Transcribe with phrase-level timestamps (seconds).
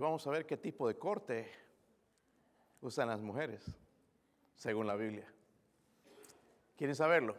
[0.00, 1.50] vamos a ver qué tipo de corte
[2.80, 3.64] usan las mujeres,
[4.54, 5.32] según la Biblia.
[6.76, 7.36] ¿Quieren saberlo?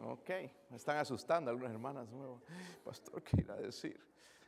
[0.00, 0.30] Ok,
[0.70, 2.08] me están asustando algunas hermanas.
[2.84, 4.00] Pastor, ¿qué irá a decir?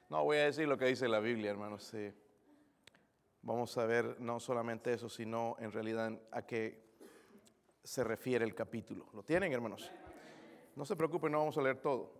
[0.08, 1.92] No, voy a decir lo que dice la Biblia, hermanos.
[3.42, 6.84] Vamos a ver no solamente eso, sino en realidad a qué
[7.84, 9.08] se refiere el capítulo.
[9.12, 9.90] ¿Lo tienen, hermanos?
[10.74, 12.12] No se preocupen, no vamos a leer todo.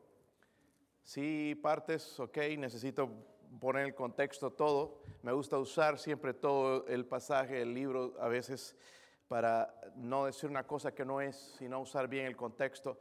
[1.03, 3.11] Si partes, ok, necesito
[3.59, 5.01] poner el contexto todo.
[5.23, 8.77] Me gusta usar siempre todo el pasaje, el libro, a veces
[9.29, 13.01] para no decir una cosa que no es, sino usar bien el contexto.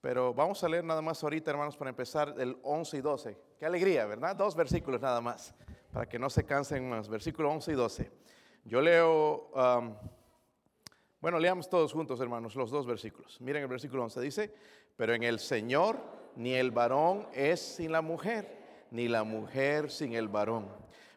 [0.00, 3.38] Pero vamos a leer nada más ahorita, hermanos, para empezar el 11 y 12.
[3.58, 4.34] Qué alegría, ¿verdad?
[4.34, 5.54] Dos versículos nada más,
[5.92, 7.08] para que no se cansen más.
[7.08, 8.10] Versículo 11 y 12.
[8.64, 9.94] Yo leo, um,
[11.20, 13.40] bueno, leamos todos juntos, hermanos, los dos versículos.
[13.40, 14.54] Miren el versículo 11, dice,
[14.96, 15.98] pero en el Señor
[16.36, 18.59] ni el varón es sin la mujer
[18.90, 20.68] ni la mujer sin el varón.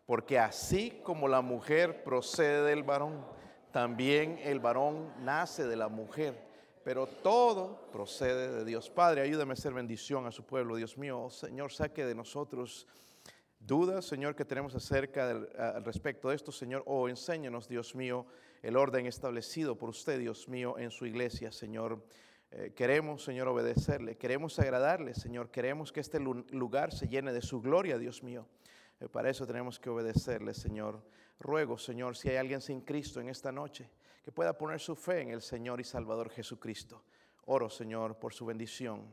[0.05, 3.25] Porque así como la mujer procede del varón,
[3.71, 6.35] también el varón nace de la mujer.
[6.83, 8.89] Pero todo procede de Dios.
[8.89, 11.21] Padre, ayúdame a hacer bendición a su pueblo, Dios mío.
[11.21, 12.87] Oh, Señor, saque de nosotros
[13.59, 16.83] dudas, Señor, que tenemos acerca del, al respecto de esto, Señor.
[16.85, 18.25] O oh, enséñanos, Dios mío,
[18.61, 22.03] el orden establecido por usted, Dios mío, en su iglesia, Señor.
[22.55, 27.61] Eh, queremos, Señor, obedecerle, queremos agradarle, Señor, queremos que este lugar se llene de su
[27.61, 28.47] gloria, Dios mío.
[28.99, 31.01] Eh, para eso tenemos que obedecerle, Señor.
[31.39, 33.89] Ruego, Señor, si hay alguien sin Cristo en esta noche,
[34.23, 37.03] que pueda poner su fe en el Señor y Salvador Jesucristo.
[37.45, 39.11] Oro, Señor, por su bendición.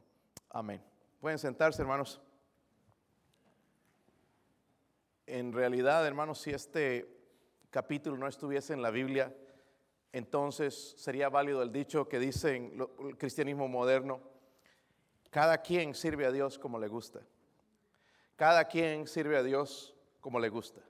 [0.50, 0.82] Amén.
[1.18, 2.20] Pueden sentarse, hermanos.
[5.26, 7.08] En realidad, hermanos, si este
[7.70, 9.34] capítulo no estuviese en la Biblia,
[10.12, 14.20] entonces sería válido el dicho que dice el cristianismo moderno,
[15.30, 17.20] cada quien sirve a Dios como le gusta.
[18.34, 20.80] Cada quien sirve a Dios como le gusta.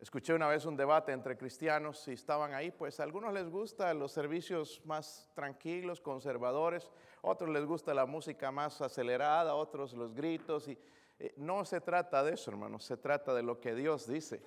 [0.00, 3.98] Escuché una vez un debate entre cristianos y estaban ahí, pues a algunos les gustan
[3.98, 10.68] los servicios más tranquilos, conservadores, otros les gusta la música más acelerada, otros los gritos.
[10.68, 10.78] Y
[11.18, 14.40] eh, no se trata de eso, hermanos, se trata de lo que Dios dice.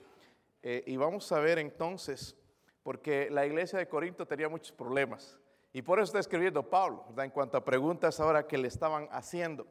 [0.63, 2.35] Eh, y vamos a ver entonces
[2.83, 5.39] porque la iglesia de Corinto tenía muchos problemas.
[5.73, 7.25] Y por eso está escribiendo Pablo, ¿verdad?
[7.25, 9.67] en cuanto a preguntas ahora que le estaban haciendo.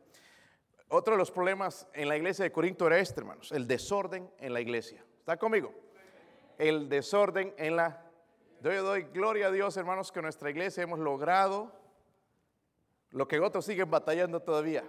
[0.89, 4.53] Otro de los problemas en la iglesia de Corinto era este, hermanos, el desorden en
[4.53, 5.05] la iglesia.
[5.19, 5.73] ¿Está conmigo?
[6.59, 8.05] El desorden en la...
[8.63, 11.73] Yo doy gloria a Dios, hermanos, que nuestra iglesia hemos logrado
[13.11, 14.85] lo que otros siguen batallando todavía,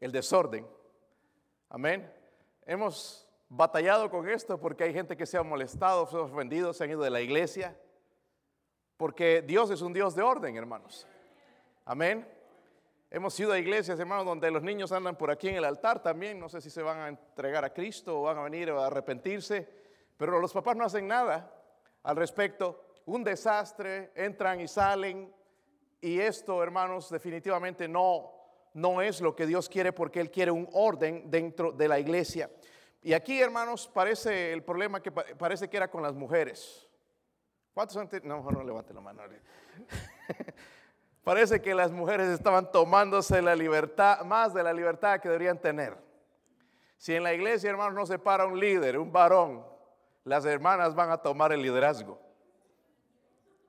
[0.00, 0.66] el desorden.
[1.68, 2.12] Amén.
[2.64, 6.84] Hemos batallado con esto porque hay gente que se ha molestado, se ha ofendido, se
[6.84, 7.76] han ido de la iglesia.
[8.96, 11.06] Porque Dios es un Dios de orden, hermanos.
[11.84, 12.26] Amén.
[13.10, 16.40] Hemos ido a iglesias, hermanos, donde los niños andan por aquí en el altar también.
[16.40, 19.68] No sé si se van a entregar a Cristo o van a venir a arrepentirse.
[20.16, 21.52] Pero los papás no hacen nada
[22.02, 22.82] al respecto.
[23.04, 25.32] Un desastre, entran y salen.
[26.00, 28.32] Y esto, hermanos, definitivamente no,
[28.74, 32.50] no es lo que Dios quiere porque Él quiere un orden dentro de la iglesia.
[33.06, 36.88] Y aquí, hermanos, parece el problema que parece que era con las mujeres.
[37.72, 38.24] ¿Cuántos antes?
[38.24, 39.22] No, mejor no levante la mano.
[41.22, 45.96] parece que las mujeres estaban tomándose la libertad, más de la libertad que deberían tener.
[46.96, 49.64] Si en la iglesia, hermanos, no se para un líder, un varón,
[50.24, 52.18] las hermanas van a tomar el liderazgo.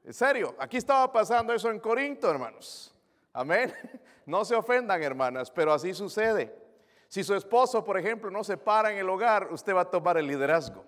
[0.04, 2.92] En serio, aquí estaba pasando eso en Corinto, hermanos.
[3.34, 3.72] Amén.
[4.26, 6.67] No se ofendan, hermanas, pero así sucede.
[7.08, 10.18] Si su esposo, por ejemplo, no se para en el hogar, usted va a tomar
[10.18, 10.84] el liderazgo.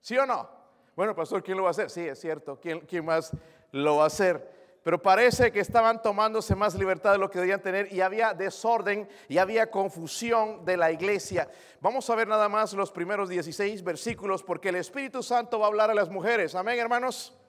[0.00, 0.48] ¿Sí o no?
[0.96, 1.90] Bueno, pastor, ¿quién lo va a hacer?
[1.90, 2.58] Sí, es cierto.
[2.60, 3.32] ¿Quién, quién más
[3.72, 4.60] lo va a hacer?
[4.82, 9.08] Pero parece que estaban tomándose más libertad de lo que debían tener y había desorden
[9.28, 11.50] y había confusión de la iglesia.
[11.80, 15.68] Vamos a ver nada más los primeros 16 versículos porque el Espíritu Santo va a
[15.68, 16.54] hablar a las mujeres.
[16.54, 17.39] Amén, hermanos.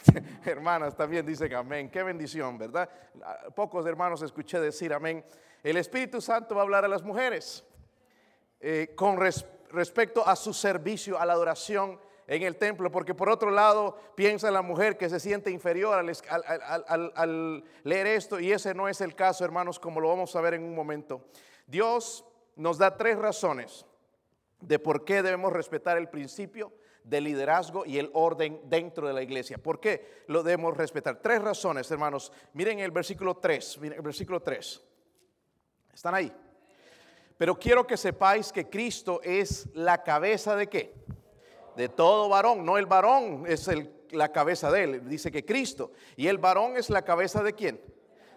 [0.44, 1.90] Hermanas también dicen amén.
[1.90, 2.88] Qué bendición, ¿verdad?
[3.54, 5.24] Pocos hermanos escuché decir amén.
[5.62, 7.64] El Espíritu Santo va a hablar a las mujeres
[8.60, 13.50] eh, con respecto a su servicio, a la adoración en el templo, porque por otro
[13.50, 18.88] lado piensa la mujer que se siente inferior al, al, leer esto y ese no
[18.88, 21.26] es el caso, hermanos, como lo vamos a ver en un momento.
[21.66, 22.24] Dios
[22.56, 23.84] nos da tres razones
[24.60, 26.72] de por qué debemos respetar el principio
[27.04, 29.58] de liderazgo y el orden dentro de la iglesia.
[29.58, 31.20] ¿Por qué lo debemos respetar?
[31.20, 32.32] Tres razones, hermanos.
[32.52, 34.82] Miren el versículo 3, miren el versículo 3.
[35.92, 36.32] ¿Están ahí?
[37.36, 40.94] Pero quiero que sepáis que Cristo es la cabeza de qué?
[41.76, 42.64] De todo varón.
[42.64, 43.68] No el varón es
[44.10, 45.08] la cabeza de él.
[45.08, 45.92] Dice que Cristo.
[46.16, 47.80] Y el varón es la cabeza de quién?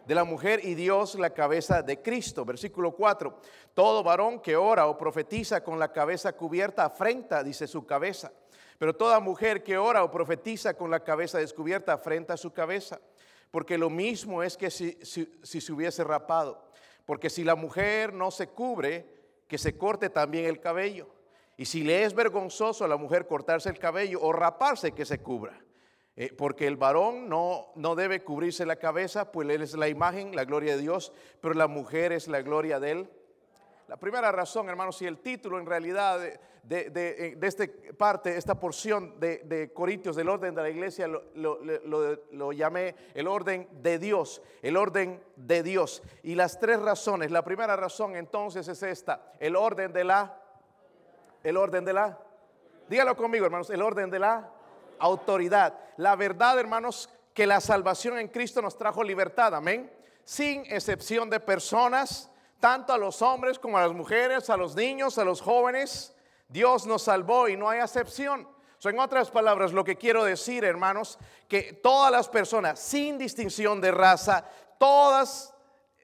[0.06, 2.46] de la mujer y Dios la cabeza de Cristo.
[2.46, 3.40] Versículo 4.
[3.74, 8.32] Todo varón que ora o profetiza con la cabeza cubierta afrenta, dice su cabeza.
[8.78, 13.00] Pero toda mujer que ora o profetiza con la cabeza descubierta afrenta su cabeza.
[13.52, 16.62] Porque lo mismo es que si, si se hubiese rapado.
[17.06, 19.06] Porque si la mujer no se cubre,
[19.48, 21.08] que se corte también el cabello.
[21.58, 25.20] Y si le es vergonzoso a la mujer cortarse el cabello o raparse, que se
[25.20, 25.62] cubra.
[26.18, 30.36] Eh, porque el varón no, no debe cubrirse la cabeza, pues él es la imagen,
[30.36, 31.12] la gloria de Dios,
[31.42, 33.10] pero la mujer es la gloria de él.
[33.88, 36.40] La primera razón, hermanos, si el título en realidad de,
[36.90, 37.66] de, eh, esta
[37.96, 43.68] parte, esta porción de, Corintios del orden de la iglesia, lo, lo, llamé el orden
[43.84, 46.02] de Dios, el orden de Dios.
[46.24, 50.42] Y las tres razones, la primera razón entonces es esta, el orden de la,
[51.44, 52.20] el orden de la,
[52.90, 54.50] dígalo conmigo hermanos, el orden de la
[54.98, 55.78] autoridad.
[55.98, 59.92] La verdad, hermanos, que la salvación en Cristo nos trajo libertad, amén.
[60.24, 62.32] Sin excepción de personas,
[62.66, 66.16] tanto a los hombres como a las mujeres, a los niños, a los jóvenes.
[66.48, 68.50] Dios nos salvó y no hay excepción.
[68.84, 73.92] en otras palabras, lo que quiero decir, hermanos, que todas las personas, sin distinción de
[73.92, 75.54] raza, todas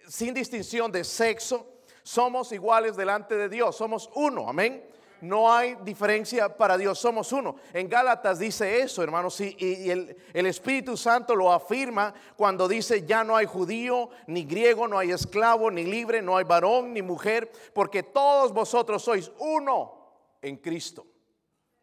[0.07, 1.65] sin distinción de sexo,
[2.03, 4.87] somos iguales delante de Dios, somos uno, amén
[5.21, 7.55] no hay diferencia para Dios, somos uno.
[7.73, 13.23] En Gálatas dice eso, hermanos, y, el, el, Espíritu Santo lo afirma cuando dice, ya
[13.23, 17.51] no hay judío, ni griego, no hay esclavo, ni libre, no hay varón, ni mujer,
[17.73, 20.01] porque todos vosotros sois uno
[20.41, 21.05] en Cristo.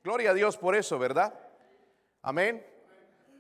[0.02, 1.34] Gloria a Dios por eso, ¿verdad?
[2.22, 2.64] Amén.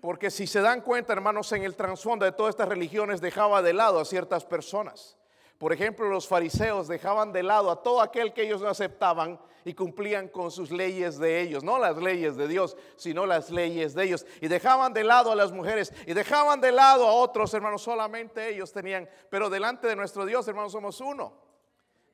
[0.00, 3.72] Porque si se dan cuenta, hermanos, en el trasfondo de todas estas religiones dejaba de
[3.72, 5.16] lado a ciertas personas.
[5.58, 9.74] Por ejemplo, los fariseos dejaban de lado a todo aquel que ellos no aceptaban y
[9.74, 14.04] cumplían con sus leyes de ellos, no las leyes de Dios, sino las leyes de
[14.04, 14.24] ellos.
[14.40, 18.48] Y dejaban de lado a las mujeres y dejaban de lado a otros, hermanos, solamente
[18.48, 19.10] ellos tenían.
[19.30, 21.34] Pero delante de nuestro Dios, hermanos, somos uno.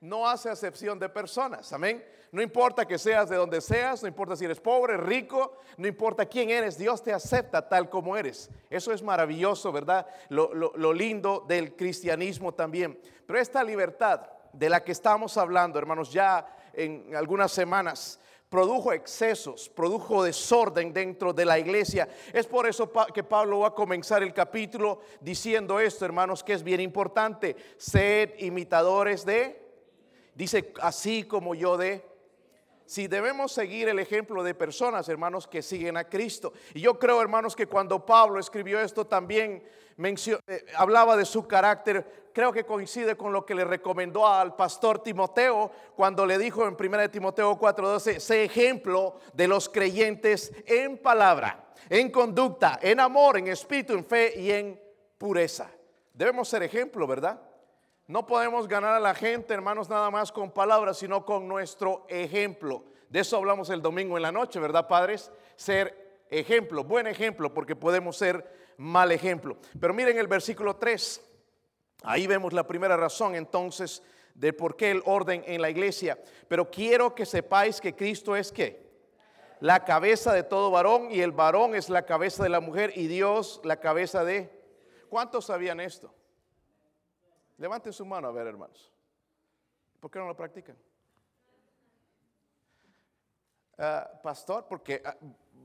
[0.00, 2.04] No hace acepción de personas, amén.
[2.34, 6.26] No importa que seas de donde seas, no importa si eres pobre, rico, no importa
[6.26, 8.50] quién eres, Dios te acepta tal como eres.
[8.68, 10.04] Eso es maravilloso, ¿verdad?
[10.30, 12.98] Lo, lindo del cristianismo también.
[13.24, 19.68] Pero esta libertad de la que estamos hablando, hermanos, ya en algunas semanas, produjo excesos,
[19.68, 22.08] produjo desorden dentro de la iglesia.
[22.32, 26.64] Es por eso que Pablo va a comenzar el capítulo diciendo esto, hermanos, que es
[26.64, 27.54] bien importante.
[27.76, 29.64] Sed imitadores de,
[30.34, 32.12] dice, así como yo de
[32.94, 36.52] si debemos seguir el ejemplo de personas, hermanos, que siguen a Cristo.
[36.74, 39.64] Y yo creo, hermanos, que cuando Pablo escribió esto también
[39.98, 42.28] eh, hablaba de su carácter.
[42.32, 46.76] Creo que coincide con lo que le recomendó al pastor Timoteo cuando le dijo en
[46.78, 53.48] 1 Timoteo 4:12, sé ejemplo de los creyentes en palabra, en conducta, en amor, en
[53.48, 54.80] espíritu, en fe y en
[55.18, 55.68] pureza.
[56.12, 57.40] Debemos ser ejemplo, ¿verdad?
[58.06, 62.84] No podemos ganar a la gente, hermanos, nada más con palabras, sino con nuestro ejemplo.
[63.08, 65.32] De eso hablamos el domingo en la noche, ¿verdad, padres?
[65.56, 69.56] Ser ejemplo, buen ejemplo, porque podemos ser mal ejemplo.
[69.80, 71.22] Pero miren el versículo 3.
[72.02, 74.02] Ahí vemos la primera razón entonces
[74.34, 76.18] de por qué el orden en la iglesia.
[76.46, 78.84] Pero quiero que sepáis que Cristo es qué?
[79.60, 83.06] La cabeza de todo varón y el varón es la cabeza de la mujer y
[83.06, 84.50] Dios la cabeza de...
[85.08, 86.12] ¿Cuántos sabían esto?
[87.58, 88.92] Levanten su mano a ver, hermanos.
[90.00, 90.76] ¿Por qué no lo practican?
[93.78, 95.16] Ah, pastor, porque ah,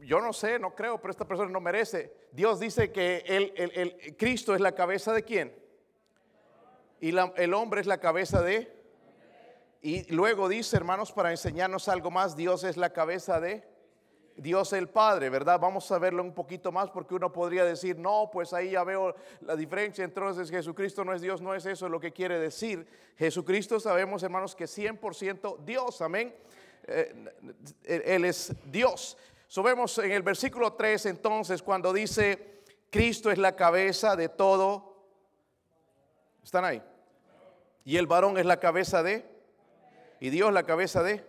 [0.02, 2.28] yo no sé, no creo, pero esta persona no merece.
[2.32, 5.56] Dios dice que el, el, Cristo es la cabeza de quién?
[7.00, 8.78] Y el hombre es la cabeza de...
[9.82, 13.68] Y luego dice, hermanos, para enseñarnos algo más, Dios es la cabeza de...
[14.42, 15.60] Dios el Padre, ¿verdad?
[15.60, 19.16] Vamos a verlo un poquito más porque uno podría decir, no, pues ahí ya veo
[19.42, 22.88] la diferencia, entonces Jesucristo no es Dios, no es eso lo que quiere decir.
[23.18, 26.34] Jesucristo sabemos, hermanos, que 100% Dios, amén.
[26.88, 27.14] Eh,
[27.84, 29.18] él es Dios.
[29.48, 34.96] So vemos en el versículo 3 entonces cuando dice, Cristo es la cabeza de todo.
[36.44, 36.82] ¿Están ahí?
[37.84, 39.26] Y el varón es la cabeza de,
[40.20, 41.29] y Dios la cabeza de.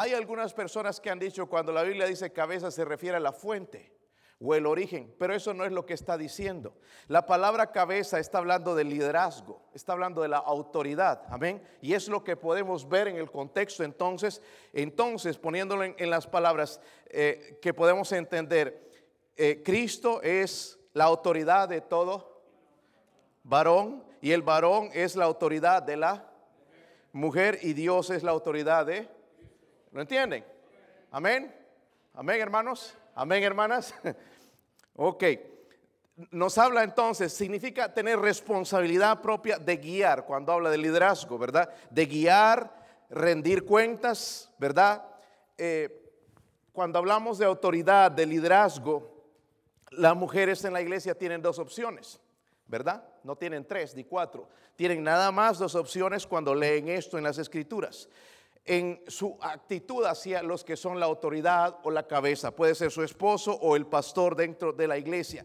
[0.00, 3.32] Hay algunas personas que han dicho cuando la Biblia dice cabeza se refiere a la
[3.32, 3.92] fuente
[4.40, 6.76] o el origen, pero eso no es lo que está diciendo.
[7.08, 11.60] La palabra cabeza está hablando del liderazgo, está hablando de la autoridad, amén.
[11.82, 14.40] Y es lo que podemos ver en el contexto entonces,
[14.72, 18.88] entonces poniéndolo en, las palabras eh, que podemos entender,
[19.36, 22.40] eh, Cristo es la autoridad de todo
[23.42, 26.30] varón y el varón es la autoridad de la
[27.10, 29.17] mujer y Dios es la autoridad de
[29.92, 30.44] ¿Lo entienden?
[31.10, 31.54] Amén.
[32.14, 32.94] Amén, hermanos.
[33.14, 33.94] Amén, hermanas.
[34.96, 35.24] ok.
[36.30, 41.72] nos habla entonces, significa tener responsabilidad propia de guiar, cuando habla de liderazgo, ¿verdad?
[41.90, 45.04] De guiar, rendir cuentas, ¿verdad?
[45.56, 46.10] Eh,
[46.72, 49.24] cuando hablamos de autoridad, de liderazgo,
[49.90, 52.20] las mujeres en la iglesia tienen dos opciones,
[52.66, 53.02] ¿verdad?
[53.22, 57.38] No tienen tres ni cuatro, tienen nada más dos opciones cuando leen esto en las
[57.38, 58.08] escrituras
[58.68, 62.54] en su actitud hacia los que son la autoridad o la cabeza.
[62.54, 65.44] Puede ser su esposo o el pastor dentro de la iglesia.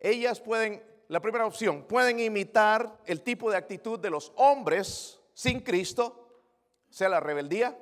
[0.00, 5.60] Ellas pueden, la primera opción, pueden imitar el tipo de actitud de los hombres sin
[5.60, 6.42] Cristo,
[6.90, 7.78] sea la rebeldía,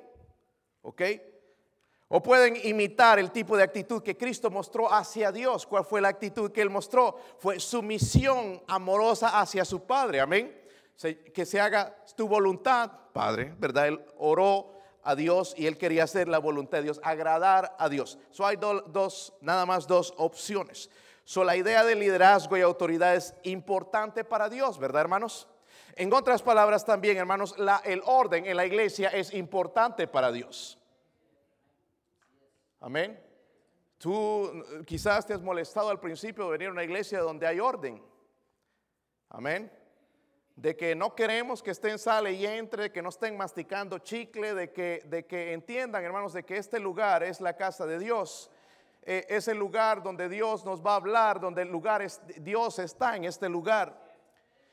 [0.83, 1.01] ¿ok?
[2.09, 5.65] O pueden imitar el tipo de actitud que Cristo mostró hacia Dios.
[5.65, 7.17] ¿Cuál fue la actitud que Él mostró?
[7.39, 10.19] Fue sumisión amorosa hacia su Padre.
[10.19, 10.61] Amén.
[11.33, 13.87] Que se haga tu voluntad, Padre, ¿verdad?
[13.87, 18.17] Él oró a Dios y él quería hacer la voluntad de Dios, agradar a Dios.
[18.31, 20.89] So hay dos, nada más dos opciones.
[21.25, 25.47] So la idea de liderazgo y autoridad es importante para Dios, ¿verdad, hermanos?
[25.95, 30.79] En otras palabras también, hermanos, la, el orden en la iglesia es importante para Dios.
[32.79, 33.21] Amén.
[33.99, 34.51] Tú
[34.85, 38.03] quizás te has molestado al principio de venir a una iglesia donde hay orden.
[39.29, 39.71] Amén
[40.55, 44.71] de que no queremos que estén sale y entre, que no estén masticando chicle, de
[44.71, 48.51] que, de que entiendan, hermanos, de que este lugar es la casa de Dios.
[49.01, 52.79] Eh, es el lugar donde Dios nos va a hablar, donde el lugar es, Dios
[52.79, 53.99] está en este lugar,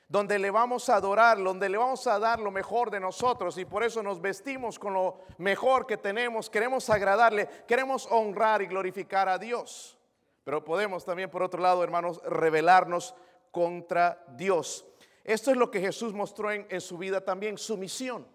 [0.09, 3.65] donde le vamos a adorar, donde le vamos a dar lo mejor de nosotros y
[3.65, 9.29] por eso nos vestimos con lo mejor que tenemos, queremos agradarle, queremos honrar y glorificar
[9.29, 9.97] a Dios.
[10.45, 13.15] Pero podemos también, por otro lado, hermanos, rebelarnos
[13.51, 14.87] contra Dios.
[15.25, 18.27] Esto es lo que Jesús mostró en, su vida también, su misión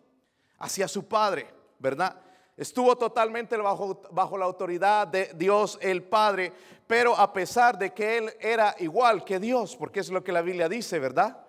[0.59, 1.47] hacia su Padre,
[1.79, 2.21] ¿verdad?
[2.55, 6.53] Estuvo totalmente bajo, bajo, la autoridad de Dios el Padre,
[6.87, 10.41] pero a pesar de que Él era igual que Dios, porque es lo que la
[10.41, 11.45] Biblia dice, ¿verdad?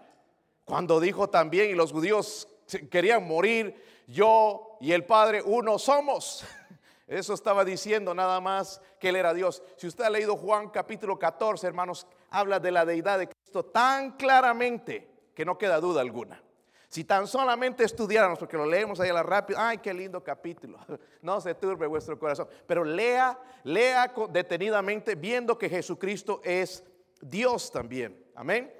[0.64, 2.48] Cuando dijo también, y los judíos
[2.90, 6.44] querían morir, yo y el Padre uno somos.
[7.06, 9.62] Eso estaba diciendo nada más que Él era Dios.
[9.76, 14.12] Si usted ha leído Juan capítulo 14, hermanos, habla de la deidad de Cristo tan
[14.16, 16.42] claramente que no queda duda alguna.
[16.88, 20.78] Si tan solamente estudiáramos, porque lo leemos ahí a la rápida, ay, qué lindo capítulo,
[21.20, 26.82] no se turbe vuestro corazón, pero lea, lea detenidamente viendo que Jesucristo es
[27.20, 28.24] Dios también.
[28.34, 28.72] Amén.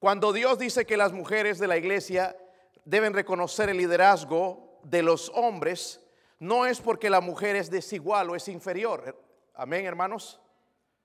[0.00, 2.36] Cuando Dios dice que las mujeres de la iglesia
[2.84, 6.04] deben reconocer el liderazgo de los hombres,
[6.40, 9.16] no es porque la mujer es desigual o es inferior.
[9.54, 10.40] Amén, hermanos.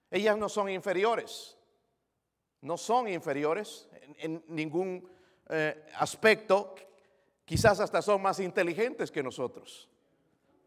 [0.09, 1.55] Ellas no son inferiores.
[2.63, 3.89] No son inferiores
[4.19, 5.05] en, ningún
[5.49, 6.75] eh, aspecto,
[7.43, 9.89] quizás hasta son más inteligentes que nosotros.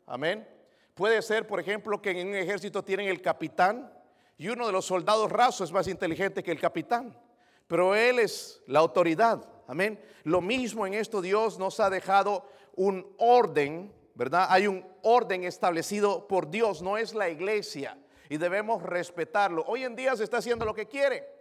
[0.04, 0.46] Amén.
[0.94, 3.90] Puede ser, por ejemplo, que en un ejército tienen el capitán
[4.36, 7.18] y uno de los soldados rasos es más inteligente que el capitán,
[7.66, 9.42] pero él es la autoridad.
[9.66, 9.98] Amén.
[10.24, 14.48] Lo mismo en esto Dios nos ha dejado un orden, ¿verdad?
[14.50, 17.96] Hay un orden establecido por Dios, no es la iglesia
[18.28, 19.64] y debemos respetarlo.
[19.66, 21.35] Hoy en día se está haciendo lo que quiere.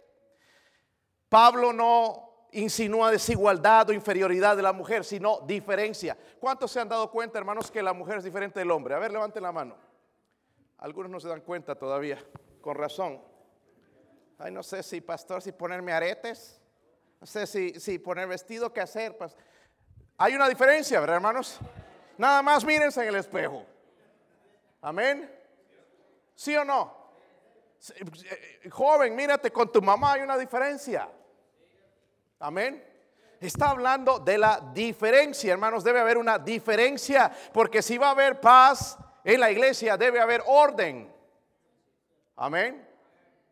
[1.28, 6.16] Pablo no insinúa desigualdad o inferioridad de la mujer, sino diferencia.
[6.40, 8.94] ¿Cuántos se han dado cuenta, hermanos, que la mujer es diferente del hombre?
[8.94, 9.76] A ver, levanten la mano.
[10.78, 12.18] Algunos no se dan cuenta todavía,
[12.60, 13.20] con razón.
[14.38, 16.60] Ay, no sé si, pastor, si ponerme aretes,
[17.20, 19.16] no sé si, si poner vestido, qué hacer.
[20.18, 21.58] Hay una diferencia, ¿verdad, hermanos?
[22.18, 23.64] Nada más mírense en el espejo.
[24.80, 25.30] Amén.
[26.34, 26.94] ¿Sí o no?
[27.94, 31.08] Eh, joven, mírate con tu mamá, hay una diferencia.
[32.38, 32.84] Amén.
[33.40, 35.84] Está hablando de la diferencia, hermanos.
[35.84, 40.42] Debe haber una diferencia, porque si va a haber paz en la iglesia, debe haber
[40.46, 41.12] orden.
[42.36, 42.86] Amén.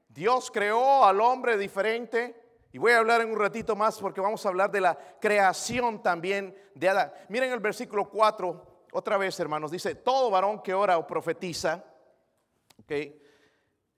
[0.08, 2.42] Dios creó al hombre diferente.
[2.72, 6.02] Y voy a hablar en un ratito más porque vamos a hablar de la creación
[6.02, 7.12] también de Adán.
[7.28, 11.84] Miren el versículo 4, otra vez hermanos, dice, todo varón que ora o profetiza,
[12.82, 12.92] ok,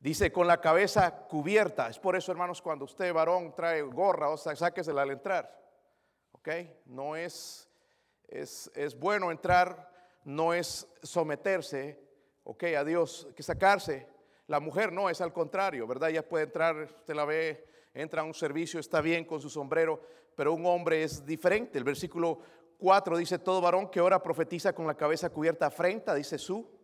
[0.06, 1.88] Dice con la cabeza cubierta.
[1.88, 5.52] Es por eso, hermanos, cuando usted, varón, trae gorra, o sea, sáquesela al entrar.
[6.30, 6.48] ¿Ok?
[6.84, 7.68] No es,
[8.28, 9.90] es, es bueno entrar,
[10.22, 12.00] no es someterse,
[12.44, 12.62] ¿ok?
[12.78, 14.06] A Dios, que sacarse.
[14.46, 16.10] La mujer no, es al contrario, ¿verdad?
[16.10, 20.00] Ella puede entrar, usted la ve, entra a un servicio, está bien con su sombrero,
[20.36, 21.78] pero un hombre es diferente.
[21.78, 22.38] El versículo
[22.78, 26.75] 4 dice, todo varón que ora profetiza con la cabeza cubierta afrenta, dice su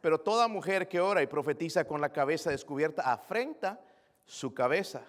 [0.00, 3.80] pero toda mujer que ora y profetiza con la cabeza descubierta afrenta
[4.24, 5.02] su cabeza,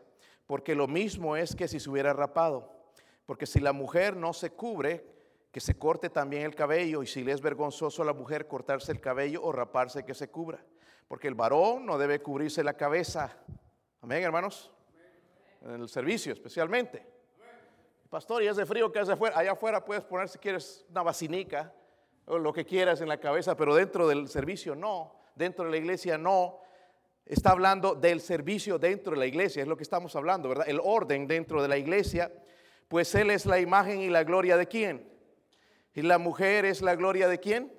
[0.46, 2.75] porque lo mismo es que si se hubiera rapado.
[3.25, 5.06] Porque si la mujer no se cubre,
[5.51, 8.91] que se corte también el cabello, y si le es vergonzoso a la mujer cortarse
[8.91, 10.63] el cabello o raparse, que se cubra.
[11.08, 13.38] Porque el varón no debe cubrirse la cabeza.
[14.01, 14.72] Amén, hermanos.
[15.62, 17.06] En el servicio especialmente.
[18.10, 19.38] Pastor, y hace frío que hace afuera.
[19.38, 21.74] Allá afuera puedes poner si quieres una vacinica
[22.27, 25.15] lo que quieras en la cabeza, pero dentro del servicio no.
[25.36, 26.60] Dentro de la iglesia no.
[27.25, 30.67] Está hablando del servicio dentro de la iglesia, es lo que estamos hablando, ¿verdad?
[30.67, 32.31] El orden dentro de la iglesia,
[32.88, 35.10] pues Él es la imagen y la gloria de quién.
[35.93, 37.74] Y la mujer es la gloria de quién?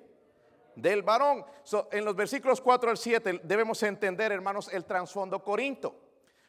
[0.75, 1.45] Del varón.
[1.91, 5.95] en los versículos 4 al 7 debemos entender, hermanos, el trasfondo corinto.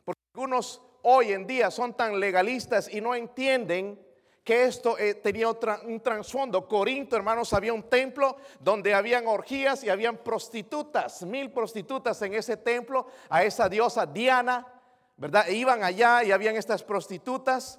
[0.04, 3.98] Porque algunos hoy en día son tan legalistas y no entienden
[4.44, 6.66] que esto eh, tenía un trasfondo.
[6.66, 12.56] Corinto, hermanos, había un templo donde habían orgías y habían prostitutas, mil prostitutas en ese
[12.56, 14.66] templo, a esa diosa Diana,
[15.16, 15.48] ¿verdad?
[15.48, 17.78] E iban allá y habían estas prostitutas.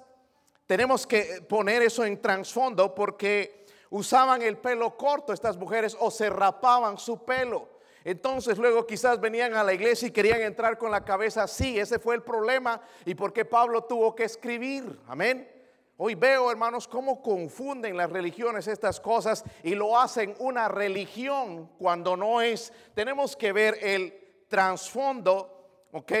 [0.66, 6.30] Tenemos que poner eso en trasfondo porque usaban el pelo corto estas mujeres o se
[6.30, 7.68] rapaban su pelo.
[8.04, 11.78] Entonces luego quizás venían a la iglesia y querían entrar con la cabeza así.
[11.78, 14.98] Ese fue el problema y por qué Pablo tuvo que escribir.
[15.06, 15.61] Amén.
[15.96, 22.16] Hoy veo, hermanos, cómo confunden las religiones estas cosas y lo hacen una religión cuando
[22.16, 22.72] no es.
[22.94, 26.12] Tenemos que ver el trasfondo, ¿ok?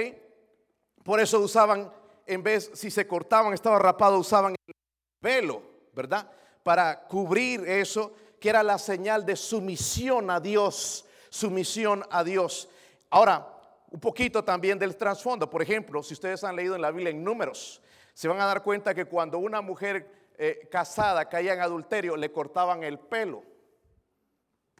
[1.02, 1.92] Por eso usaban,
[2.26, 4.74] en vez, si se cortaban, estaba rapado, usaban el
[5.20, 5.62] velo,
[5.92, 6.30] ¿verdad?
[6.62, 12.68] Para cubrir eso, que era la señal de sumisión a Dios sumisión a Dios.
[13.08, 13.58] Ahora,
[13.90, 15.48] un poquito también del trasfondo.
[15.48, 17.80] Por ejemplo, si ustedes han leído en la Biblia en números,
[18.14, 22.32] se van a dar cuenta que cuando una mujer eh, casada caía en adulterio, le
[22.32, 23.42] cortaban el pelo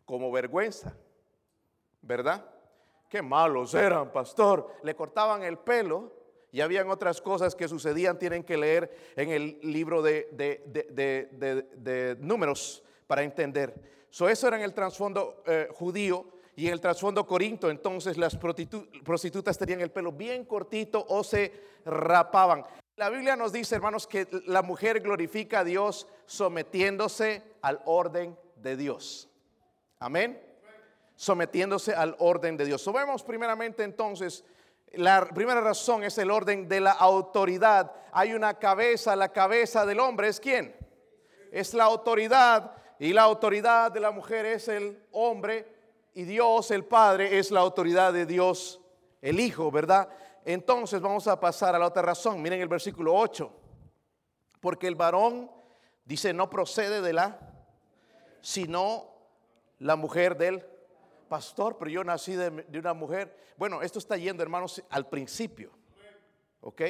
[0.05, 0.97] como vergüenza,
[2.01, 2.45] ¿verdad?
[3.09, 4.69] Qué malos eran, pastor.
[4.83, 6.13] Le cortaban el pelo
[6.51, 12.83] y habían otras cosas que sucedían, tienen que leer en el libro de, de, números
[13.07, 13.75] para entender.
[14.11, 18.37] So, eso era en el trasfondo eh, judío y en el trasfondo corinto, entonces las
[18.37, 21.53] prostitutas tenían el pelo bien cortito o se
[21.87, 22.65] rapaban.
[23.03, 28.77] La Biblia nos dice, hermanos, que la mujer glorifica a Dios sometiéndose al orden de
[28.77, 29.29] Dios.
[29.99, 30.41] Amén.
[31.17, 32.89] Sometiéndose al orden de Dios.
[32.95, 34.45] Vemos primeramente entonces,
[34.93, 37.91] la primera razón es el orden de la autoridad.
[38.13, 40.73] Hay una cabeza, la cabeza del hombre es quién?
[41.51, 45.67] Es la autoridad y la autoridad de la mujer es el hombre
[46.15, 48.81] y Dios el Padre es la autoridad de Dios
[49.21, 50.09] el Hijo, ¿verdad?
[50.45, 52.43] Entonces vamos a pasar a la otra razón.
[52.43, 53.51] Miren el versículo 8.
[54.61, 55.51] Porque el varón
[56.05, 57.39] dice no procede de la,
[58.41, 59.13] sino
[59.79, 60.65] la mujer del
[61.29, 63.37] pastor, pero yo nací de, una mujer.
[63.57, 65.73] Bueno, esto está yendo, hermanos, al principio.
[66.61, 66.83] ¿Ok?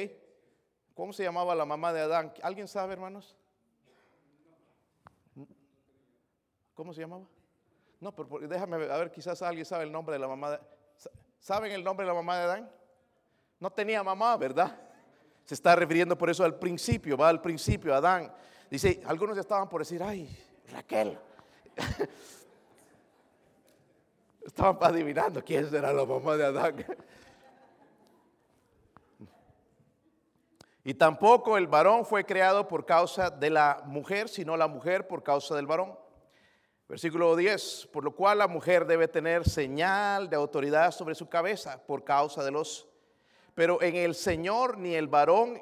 [0.93, 2.33] ¿Cómo se llamaba la mamá de Adán?
[2.43, 3.35] ¿Alguien sabe, hermanos?
[6.75, 7.25] ¿Cómo se llamaba?
[7.99, 10.51] No, pero déjame a ver, quizás alguien sabe el nombre de la mamá.
[10.51, 10.59] De,
[11.39, 12.71] ¿Saben el nombre de la mamá de Adán?
[13.63, 14.77] No tenía mamá, ¿verdad?
[15.45, 18.29] Se está refiriendo por eso al principio, va al principio, Adán.
[18.69, 20.27] Dice, algunos estaban por decir, ay,
[20.69, 21.17] Raquel.
[24.45, 26.85] estaban adivinando quién será la mamá de Adán.
[30.83, 35.23] y tampoco el varón fue creado por causa de la mujer, sino la mujer por
[35.23, 35.97] causa del varón.
[36.89, 41.81] Versículo 10, por lo cual la mujer debe tener señal de autoridad sobre su cabeza
[41.81, 42.89] por causa de los...
[43.55, 45.59] Pero en el Señor ni el varón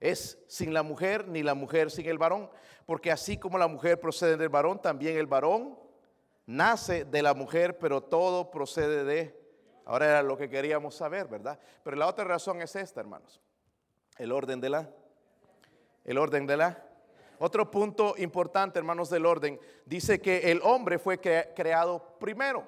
[0.00, 2.50] es sin la mujer, ni la mujer sin el varón,
[2.86, 5.78] porque así como la mujer procede del varón, también el varón
[6.46, 9.44] nace de la mujer, pero todo procede de...
[9.86, 11.58] Ahora era lo que queríamos saber, ¿verdad?
[11.82, 13.40] Pero la otra razón es esta, hermanos.
[14.18, 14.90] El orden de la...
[16.04, 16.84] El orden de la
[17.38, 22.66] otro punto importante, hermanos del orden, dice que el hombre fue creado primero.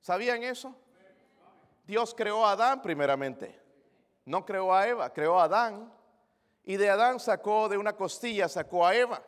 [0.00, 0.74] ¿Sabían eso?
[1.92, 3.54] Dios creó a Adán primeramente.
[4.24, 5.92] No creó a Eva, creó a Adán.
[6.64, 9.22] Y de Adán sacó de una costilla, sacó a Eva.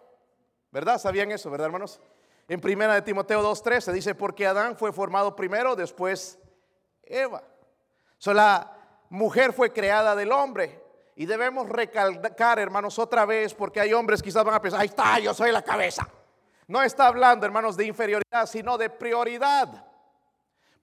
[0.71, 0.99] ¿Verdad?
[0.99, 2.01] ¿Sabían eso, verdad, hermanos?
[2.49, 6.39] En primera de Timoteo 2.13 dice, porque Adán fue formado primero, después
[7.03, 7.43] Eva.
[8.17, 8.75] So, la
[9.11, 10.83] mujer fue creada del hombre.
[11.17, 15.19] Y debemos recalcar, hermanos, otra vez, porque hay hombres quizás van a pensar, ahí está,
[15.19, 16.09] yo soy la cabeza.
[16.67, 19.85] No está hablando, hermanos, de inferioridad, sino de prioridad.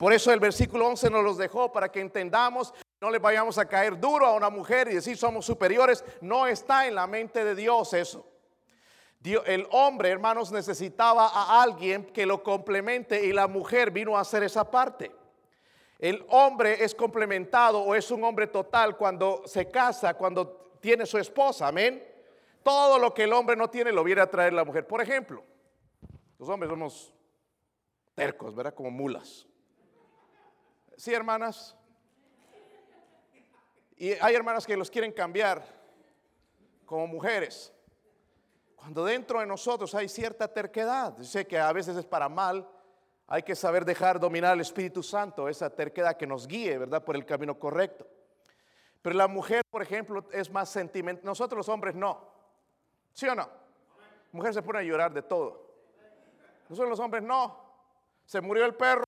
[0.02, 3.68] Por eso el versículo 11 nos los dejó para que entendamos, no le vayamos a
[3.68, 6.04] caer duro a una mujer y decir somos superiores.
[6.22, 8.26] No está en la mente de Dios eso.
[9.46, 14.42] el hombre, hermanos, necesitaba a alguien que lo complemente y la mujer vino a hacer
[14.42, 15.12] esa parte.
[16.00, 21.20] El hombre es complementado o es un hombre total cuando se casa, cuando tiene su
[21.20, 22.04] esposa, amén.
[22.64, 24.88] Todo lo que el hombre no tiene lo viene a traer la mujer.
[24.88, 25.44] Por ejemplo,
[26.40, 27.14] los hombres somos
[28.16, 28.74] tercos, ¿verdad?
[28.74, 29.46] Como mulas.
[31.02, 31.76] Sí, hermanas.
[33.98, 35.66] Y hay hermanas que los quieren cambiar
[36.86, 37.74] como mujeres.
[38.76, 42.70] Cuando dentro de nosotros hay cierta terquedad, sé que a veces es para mal,
[43.26, 47.16] hay que saber dejar dominar al Espíritu Santo, esa terquedad que nos guíe, ¿verdad?, por
[47.16, 48.08] el camino correcto.
[49.02, 51.26] Pero la mujer, por ejemplo, es más sentimental.
[51.26, 52.32] Nosotros los hombres no.
[53.12, 53.50] ¿Sí o no?
[54.34, 55.68] Mujer se pone a llorar de todo.
[56.70, 57.60] Nosotros los hombres no.
[58.24, 59.04] Se murió el perro.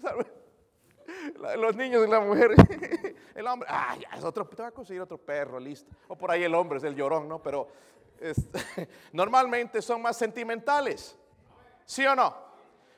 [1.56, 2.50] Los niños y la mujer.
[3.34, 5.90] El hombre, ah, es otro, te va a conseguir otro perro, listo.
[6.08, 7.42] O por ahí el hombre es el llorón, ¿no?
[7.42, 7.66] Pero
[9.12, 11.16] normalmente son más sentimentales.
[11.84, 12.34] ¿Sí o no?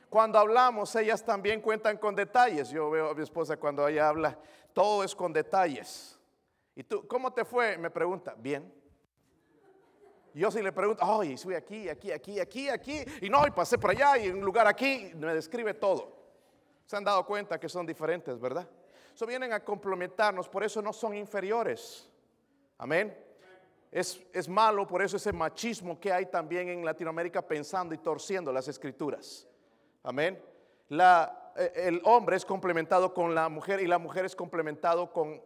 [0.09, 2.69] Cuando hablamos, ellas también cuentan con detalles.
[2.69, 4.37] Yo veo a mi esposa cuando ella habla,
[4.73, 6.19] todo es con detalles.
[6.75, 7.77] ¿Y tú, cómo te fue?
[7.77, 8.73] Me pregunta, bien.
[10.33, 13.79] Yo si le pregunto, ay, fui aquí, aquí, aquí, aquí, aquí, y no, y pasé
[13.79, 16.16] por allá, y en un lugar aquí, me describe todo.
[16.87, 18.67] Se han dado cuenta que son diferentes, ¿verdad?
[19.13, 22.09] Eso vienen a complementarnos, por eso no son inferiores.
[22.77, 23.15] Amén.
[23.91, 28.53] Es, es, malo, por eso ese machismo que hay también en Latinoamérica pensando y torciendo
[28.53, 29.45] las escrituras.
[30.01, 30.41] Amén.
[30.89, 35.41] Eh, el hombre es complementado con la mujer y la mujer es complementado con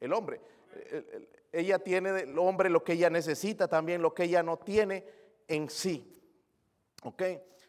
[0.00, 0.40] el hombre.
[1.52, 5.04] Ella tiene del hombre lo que ella necesita, también lo que ella no tiene
[5.48, 6.18] en sí.
[7.02, 7.22] ¿Ok?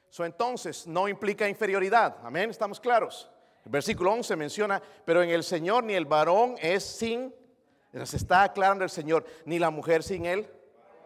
[0.09, 2.17] So, entonces, no implica inferioridad.
[2.23, 3.29] Amén, estamos claros.
[3.63, 7.33] El versículo 11 menciona, pero en el Señor ni el varón es sin,
[8.03, 10.49] se está aclarando el Señor, ni la mujer sin él.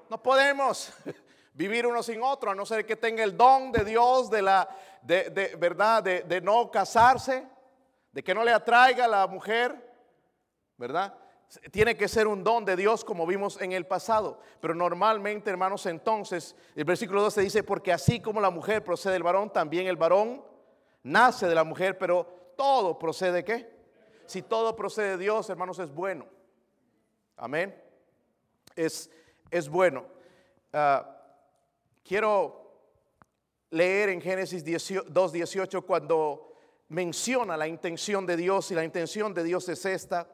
[0.09, 0.93] No podemos
[1.53, 4.69] vivir uno sin otro, a no ser que tenga el don de Dios, de la,
[5.01, 7.45] de, verdad, de, de no casarse,
[8.11, 9.75] de que no le atraiga la mujer,
[10.77, 11.13] ¿verdad?
[11.71, 14.39] Tiene que ser un don de Dios como vimos en el pasado.
[14.59, 19.23] Pero normalmente, hermanos, entonces, el versículo 12 dice, porque así como la mujer procede del
[19.23, 20.43] varón, también el varón
[21.03, 23.73] nace de la mujer, pero todo procede de qué?
[24.25, 26.25] Si todo procede de Dios, hermanos, es bueno.
[27.35, 27.75] Amén.
[28.75, 29.09] Es,
[29.51, 30.05] es bueno.
[30.71, 31.17] Ah,
[32.03, 32.63] quiero
[33.69, 36.53] leer en Génesis 2.18 cuando
[36.89, 40.27] menciona la intención de Dios y la intención de Dios es esta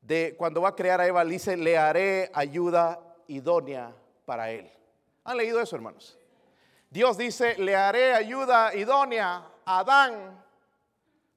[0.00, 4.70] de cuando va a crear a Eva, dice, le haré ayuda idónea para él.
[5.24, 6.18] ¿Han leído eso, hermanos?
[6.90, 10.42] Dios dice, le haré ayuda idónea a Adán,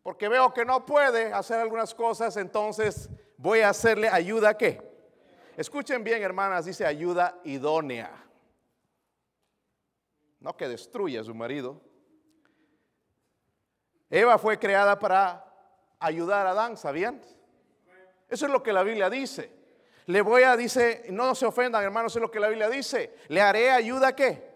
[0.01, 4.89] porque veo que no puede hacer algunas cosas, entonces voy a hacerle ayuda qué?
[5.57, 8.11] Escuchen bien, hermanas, dice ayuda idónea.
[10.39, 11.81] No que destruya a su marido.
[14.09, 15.45] Eva fue creada para
[15.99, 17.21] ayudar a Adán, ¿sabían?
[18.31, 19.51] Eso es lo que la Biblia dice.
[20.05, 23.13] Le voy a, dice, no se ofendan hermanos, es lo que la Biblia dice.
[23.27, 24.49] Le haré ayuda qué?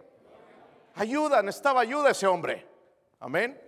[0.96, 2.66] Ayuda, necesitaba ayuda ese hombre.
[3.20, 3.62] Amén.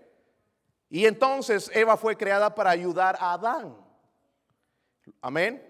[0.90, 3.76] Y entonces Eva fue creada para ayudar a Adán.
[5.22, 5.62] Amén.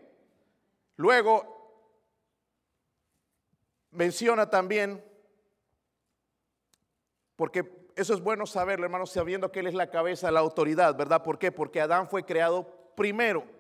[0.98, 1.82] Luego
[3.90, 5.04] menciona también,
[7.36, 11.24] porque eso es bueno saberlo, hermanos, sabiendo que Él es la cabeza, la autoridad, ¿verdad?
[11.24, 11.52] ¿Por qué?
[11.52, 13.57] Porque Adán fue creado primero.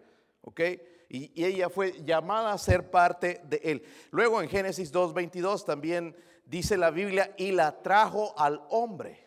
[0.47, 0.61] ¿Ok?
[1.09, 3.83] Y, ella fue llamada a ser parte de él.
[4.11, 9.25] Luego en Génesis 2.22 también dice la Biblia, y la trajo al hombre.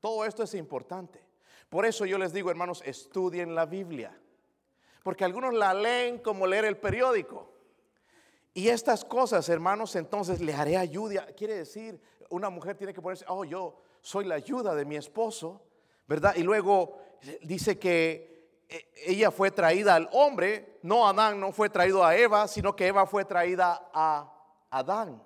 [0.00, 1.24] Todo esto es importante.
[1.70, 4.18] Por eso yo les digo, hermanos, estudien la Biblia.
[5.02, 7.50] Porque algunos la leen como leer el periódico.
[8.52, 11.26] Y estas cosas, hermanos, entonces le haré ayuda.
[11.34, 11.98] Quiere decir,
[12.28, 15.62] una mujer tiene que ponerse, oh, yo soy la ayuda de mi esposo,
[16.06, 16.34] ¿verdad?
[16.36, 16.98] Y luego
[17.42, 18.31] dice que
[18.94, 23.06] ella fue traída al hombre, no Adán no fue traído a Eva, sino que Eva
[23.06, 24.32] fue traída a
[24.70, 25.22] Adán.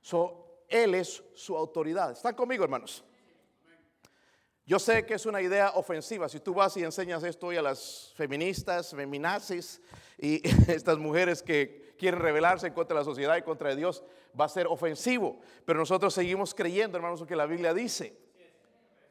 [0.00, 2.12] So, él es su autoridad.
[2.12, 3.04] ¿Están conmigo, hermanos?
[4.66, 6.28] Yo sé que es una idea ofensiva.
[6.28, 9.80] Si tú vas y enseñas esto hoy a las feministas, feminazis
[10.18, 14.02] y estas mujeres que quieren rebelarse contra la sociedad y contra Dios,
[14.38, 15.38] va a ser ofensivo.
[15.66, 18.16] Pero nosotros seguimos creyendo, hermanos, lo que la Biblia dice.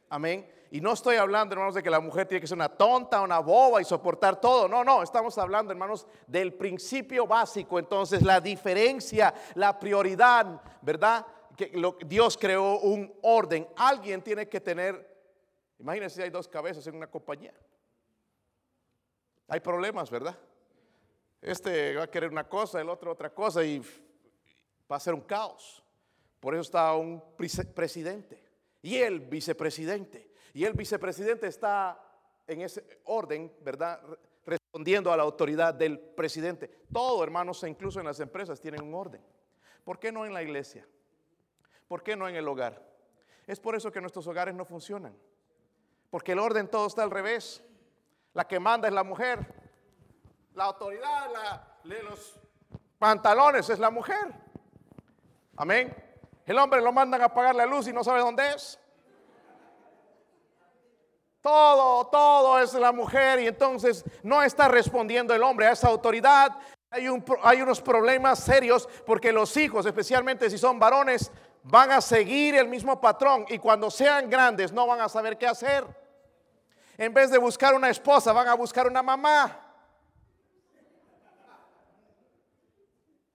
[0.10, 0.48] Amén.
[0.74, 3.38] Y no estoy hablando, hermanos, de que la mujer tiene que ser una tonta, una
[3.38, 4.68] boba y soportar todo.
[4.68, 7.78] No, no, estamos hablando, hermanos, del principio básico.
[7.78, 11.28] Entonces, la diferencia, la prioridad, ¿verdad?
[11.56, 11.72] Que
[12.08, 13.68] Dios creó un orden.
[13.76, 15.16] Alguien tiene que tener,
[15.78, 17.54] imagínense si hay dos cabezas en una compañía.
[19.50, 20.36] Hay problemas, ¿verdad?
[21.40, 23.80] Este va a querer una cosa, el otro otra cosa y
[24.92, 25.84] va a ser un caos.
[26.40, 28.44] Por eso está un presidente
[28.82, 30.33] y el vicepresidente.
[30.54, 32.00] Y el vicepresidente está
[32.48, 34.00] en ese orden, ¿verdad?
[34.46, 36.68] Respondiendo a la autoridad del presidente.
[36.92, 39.22] Todo, hermanos, e incluso en las empresas tienen un orden.
[39.84, 40.88] ¿Por qué no en la iglesia?
[41.88, 42.82] ¿Por qué no en el hogar?
[43.48, 45.18] Es por eso que nuestros hogares no funcionan.
[46.10, 47.64] Porque el orden todo está al revés.
[48.34, 49.40] La que manda es la mujer.
[50.54, 51.32] La autoridad
[51.84, 52.40] de los
[53.00, 54.34] pantalones es la mujer.
[55.58, 55.96] Amén.
[56.46, 58.80] El hombre lo mandan a apagar la luz y no sabe dónde es.
[61.44, 66.58] Todo, todo es la mujer y entonces no está respondiendo el hombre a esa autoridad.
[66.90, 67.06] Hay,
[67.44, 71.30] hay unos problemas serios porque los hijos, especialmente si son varones,
[71.64, 75.46] van a seguir el mismo patrón y cuando sean grandes no van a saber qué
[75.46, 75.86] hacer.
[76.98, 79.60] En vez de buscar una esposa, van a buscar una mamá.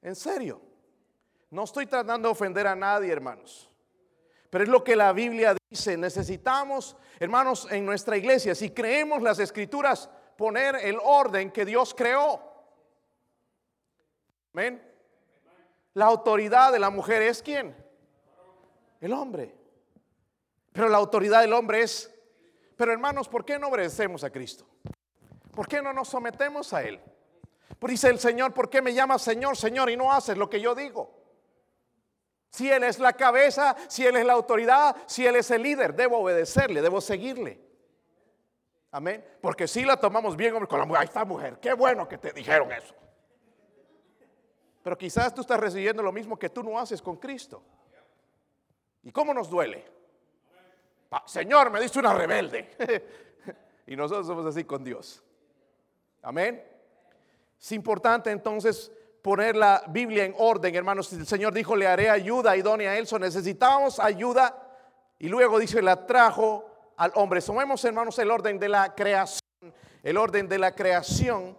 [0.01, 0.63] En serio.
[1.51, 3.71] No estoy tratando de ofender a nadie, hermanos.
[4.49, 5.97] Pero es lo que la Biblia dice.
[5.97, 12.41] Necesitamos, hermanos, en nuestra iglesia, si creemos las escrituras, poner el orden que Dios creó.
[14.53, 14.83] Amén.
[15.95, 17.77] La autoridad de la mujer es quién?
[19.01, 19.55] El hombre.
[20.73, 22.15] Pero la autoridad del hombre es...
[22.77, 24.65] Pero hermanos, ¿por qué no obedecemos a Cristo?
[25.53, 27.01] ¿Por qué no nos sometemos a Él?
[27.81, 30.61] Pues dice el Señor, ¿por qué me llamas Señor, Señor y no haces lo que
[30.61, 31.18] yo digo?
[32.51, 35.95] Si Él es la cabeza, si Él es la autoridad, si Él es el líder,
[35.95, 37.61] debo obedecerle, debo seguirle.
[38.91, 39.25] Amén.
[39.41, 42.33] Porque si la tomamos bien con la mujer, ahí está mujer, qué bueno que te
[42.33, 42.95] dijeron eso.
[44.83, 47.63] Pero quizás tú estás recibiendo lo mismo que tú no haces con Cristo.
[49.03, 49.85] ¿Y cómo nos duele?
[51.27, 52.71] Señor, me dice una rebelde.
[53.87, 55.23] y nosotros somos así con Dios.
[56.23, 56.65] Amén.
[57.61, 61.13] Es importante entonces poner la Biblia en orden, hermanos.
[61.13, 63.21] El Señor dijo, le haré ayuda idónea a Elson.
[63.23, 64.57] Necesitamos ayuda.
[65.19, 67.41] Y luego dice, la trajo al hombre.
[67.41, 69.41] Somos, hermanos, el orden de la creación.
[70.03, 71.59] El orden de la creación,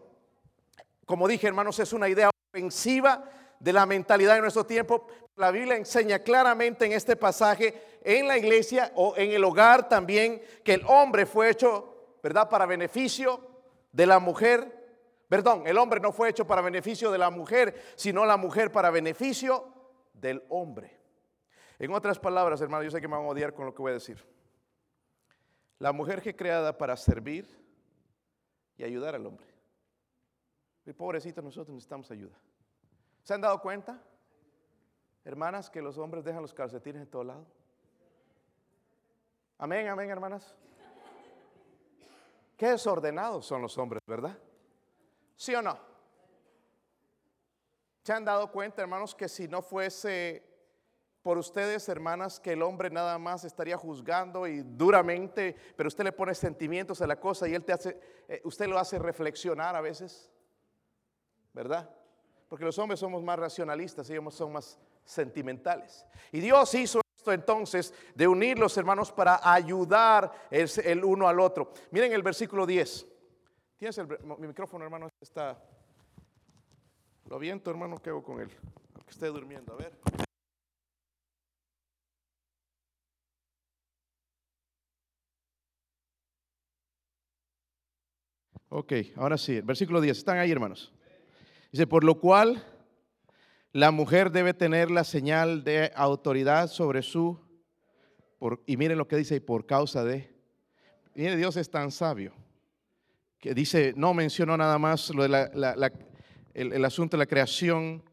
[1.06, 3.24] como dije, hermanos, es una idea ofensiva
[3.60, 5.08] de la mentalidad de nuestro tiempo.
[5.36, 10.41] La Biblia enseña claramente en este pasaje, en la iglesia o en el hogar también,
[10.63, 13.41] que el hombre fue hecho, ¿verdad?, para beneficio
[13.91, 14.78] de la mujer
[15.29, 18.89] Perdón, el hombre no fue hecho para beneficio de la mujer, sino la mujer para
[18.89, 19.71] beneficio
[20.11, 20.99] del hombre.
[21.77, 23.91] En otras palabras, hermano, yo sé que me van a odiar con lo que voy
[23.91, 24.25] a decir.
[25.77, 27.47] La mujer fue creada para servir
[28.75, 29.45] y ayudar al hombre.
[30.83, 32.35] Y pobrecito, nosotros necesitamos ayuda.
[33.21, 34.01] ¿Se han dado cuenta,
[35.23, 37.45] hermanas, que los hombres dejan los calcetines en todo lado?
[39.59, 40.55] Amén, amén, hermanas.
[42.57, 44.35] Qué desordenados son los hombres, ¿verdad?
[45.39, 45.80] ¿Sí o no?
[48.04, 50.43] ¿Se han dado cuenta, hermanos, que si no fuese
[51.21, 56.12] por ustedes, hermanas, que el hombre nada más estaría juzgando y duramente, pero usted le
[56.12, 57.97] pone sentimientos a la cosa y él te hace,
[58.28, 60.30] eh, usted lo hace reflexionar a veces,
[61.54, 61.89] ¿verdad?
[62.49, 66.06] Porque los hombres somos más racionalistas ellos son más sentimentales.
[66.34, 71.71] Y Dios hizo esto entonces de unir los hermanos para ayudar el uno al otro.
[71.91, 73.18] Miren el versículo 10.
[73.79, 75.07] ¿Tienes el, mi micrófono, hermano?
[75.21, 75.57] Está.
[77.29, 78.49] Lo aviento, hermano, ¿qué hago con él?
[78.93, 79.97] Aunque esté durmiendo, a ver.
[88.67, 90.17] Ok, ahora sí, versículo 10.
[90.17, 90.93] ¿Están ahí, hermanos?
[91.71, 92.61] Dice, por lo cual
[93.71, 97.39] la mujer debe tener la señal de autoridad sobre su...
[98.39, 100.35] Por, y miren lo que dice, y por causa de...
[101.15, 102.33] Mire, Dios es tan sabio
[103.39, 105.91] que dice, no mencionó nada más lo de
[106.54, 108.04] el, asunto de la creación,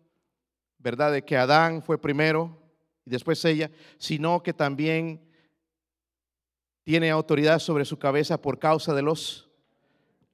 [0.79, 1.13] ¿verdad?
[1.13, 2.63] De que Adán fue primero
[3.05, 5.21] y después ella, sino que también
[6.85, 9.51] tiene autoridad sobre su cabeza por causa de los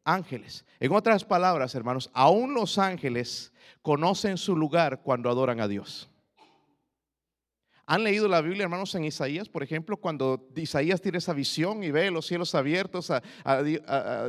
[0.05, 0.67] ángeles.
[0.79, 6.11] En otras palabras, hermanos, aún los ángeles conocen su lugar cuando adoran a Dios.
[7.93, 9.51] ¿Han leído la Biblia, hermanos, en Isaías?
[9.51, 13.23] Por ejemplo, cuando Isaías tiene esa visión y ve los cielos abiertos a,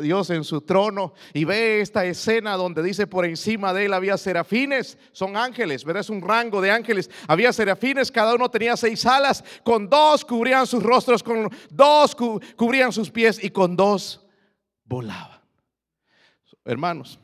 [0.01, 4.17] Dios en su trono y ve esta escena donde dice por encima de él había
[4.17, 6.01] serafines, son ángeles, ¿verdad?
[6.01, 7.09] Es un rango de ángeles.
[7.25, 12.17] Había serafines, cada uno tenía seis alas, con dos cubrían sus rostros, con dos
[12.57, 14.27] cubrían sus pies y con dos
[14.83, 15.39] volaban.
[16.65, 17.17] Hermanos,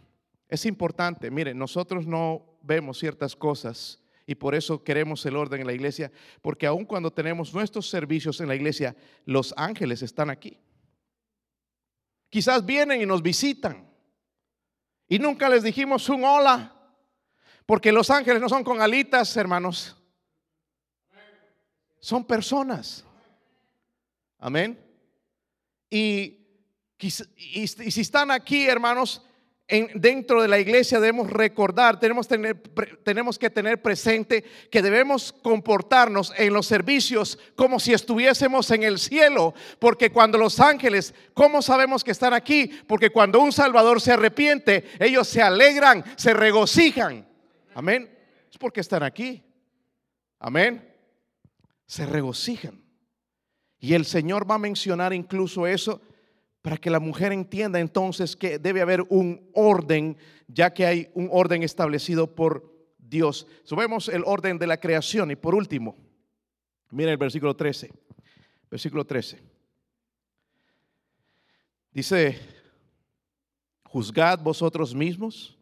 [0.48, 5.66] es importante, miren, nosotros no vemos ciertas cosas y por eso queremos el orden en
[5.66, 6.12] la iglesia,
[6.44, 10.56] porque aun cuando tenemos nuestros servicios en la iglesia, los ángeles están aquí.
[12.30, 13.90] Quizás vienen y nos visitan
[15.08, 16.80] y nunca les dijimos un hola,
[17.66, 19.98] porque los ángeles no son con alitas, hermanos.
[22.00, 23.04] Son personas.
[24.38, 24.80] Amén.
[25.90, 26.38] Y,
[27.00, 27.08] y,
[27.64, 29.24] y si están aquí, hermanos,
[29.94, 32.28] dentro de la iglesia debemos recordar, tenemos,
[33.04, 38.98] tenemos que tener presente que debemos comportarnos en los servicios como si estuviésemos en el
[38.98, 42.72] cielo, porque cuando los ángeles, ¿cómo sabemos que están aquí?
[42.88, 47.28] Porque cuando un Salvador se arrepiente, ellos se alegran, se regocijan.
[47.76, 48.10] Amén.
[48.52, 49.44] Es porque están aquí.
[50.40, 50.92] Amén.
[51.86, 52.84] Se regocijan.
[53.80, 56.02] Y el Señor va a mencionar incluso eso
[56.62, 60.18] para que la mujer entienda entonces que debe haber un orden,
[60.48, 63.48] ya que hay un orden establecido por Dios.
[63.64, 65.96] Subemos el orden de la creación y por último,
[66.92, 67.92] mira el versículo 13.
[68.70, 69.40] Versículo 13.
[71.92, 72.40] Dice,
[73.84, 75.58] juzgad vosotros mismos.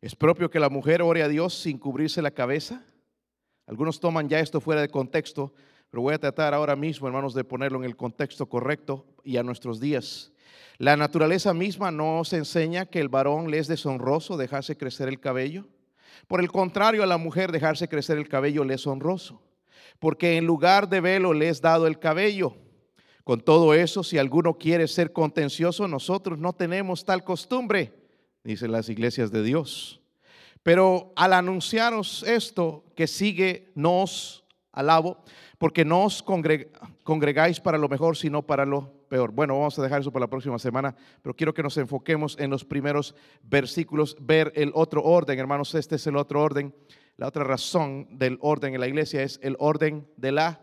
[0.00, 2.84] ¿Es propio que la mujer ore a Dios sin cubrirse la cabeza?
[3.66, 5.54] Algunos toman ya esto fuera de contexto,
[5.94, 9.44] pero voy a tratar ahora mismo, hermanos, de ponerlo en el contexto correcto y a
[9.44, 10.32] nuestros días.
[10.76, 15.68] La naturaleza misma nos enseña que el varón le es deshonroso dejarse crecer el cabello.
[16.26, 19.40] Por el contrario, a la mujer dejarse crecer el cabello le es honroso,
[20.00, 22.56] porque en lugar de velo le es dado el cabello.
[23.22, 27.92] Con todo eso, si alguno quiere ser contencioso, nosotros no tenemos tal costumbre,
[28.42, 30.00] dicen las iglesias de Dios.
[30.64, 34.43] Pero al anunciaros esto que sigue, nos
[34.74, 35.22] alabo,
[35.58, 39.32] porque no os congregáis para lo mejor, sino para lo peor.
[39.32, 42.50] Bueno, vamos a dejar eso para la próxima semana, pero quiero que nos enfoquemos en
[42.50, 46.74] los primeros versículos, ver el otro orden, hermanos, este es el otro orden.
[47.16, 50.60] La otra razón del orden en la iglesia es el orden de la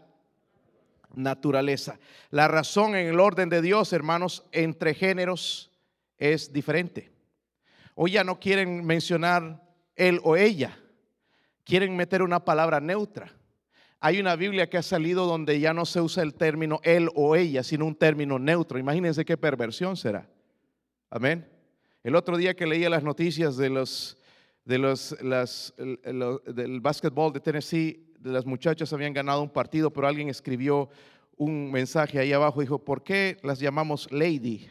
[1.13, 1.97] naturaleza.
[2.29, 5.71] La razón en el orden de Dios, hermanos, entre géneros
[6.17, 7.11] es diferente.
[7.95, 9.61] Hoy ya no quieren mencionar
[9.95, 10.77] él o ella,
[11.63, 13.31] quieren meter una palabra neutra.
[14.03, 17.35] Hay una Biblia que ha salido donde ya no se usa el término él o
[17.35, 18.79] ella, sino un término neutro.
[18.79, 20.27] Imagínense qué perversión será.
[21.11, 21.47] Amén.
[22.03, 24.17] El otro día que leía las noticias de los,
[24.65, 24.79] de
[26.47, 30.89] del básquetbol de Tennessee, las muchachas habían ganado un partido, pero alguien escribió
[31.37, 34.67] un mensaje ahí abajo, dijo, ¿por qué las llamamos lady?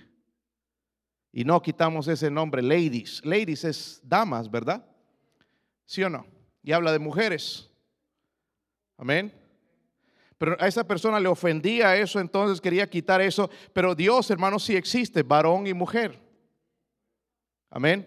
[1.32, 3.24] Y no quitamos ese nombre, ladies.
[3.24, 4.84] Ladies es damas, ¿verdad?
[5.84, 6.26] ¿Sí o no?
[6.64, 7.69] Y habla de mujeres.
[9.00, 9.32] Amén.
[10.36, 13.48] Pero a esa persona le ofendía eso, entonces quería quitar eso.
[13.72, 16.20] Pero Dios, hermanos, sí existe, varón y mujer.
[17.70, 18.06] Amén.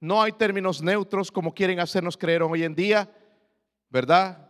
[0.00, 3.10] No hay términos neutros como quieren hacernos creer hoy en día,
[3.90, 4.46] ¿verdad?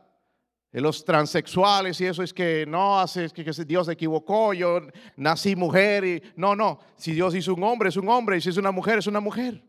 [0.71, 4.83] los transexuales y eso es que no, que, que Dios se equivocó, yo
[5.16, 8.51] nací mujer y no, no, si Dios hizo un hombre es un hombre y si
[8.51, 9.61] es una mujer es una mujer.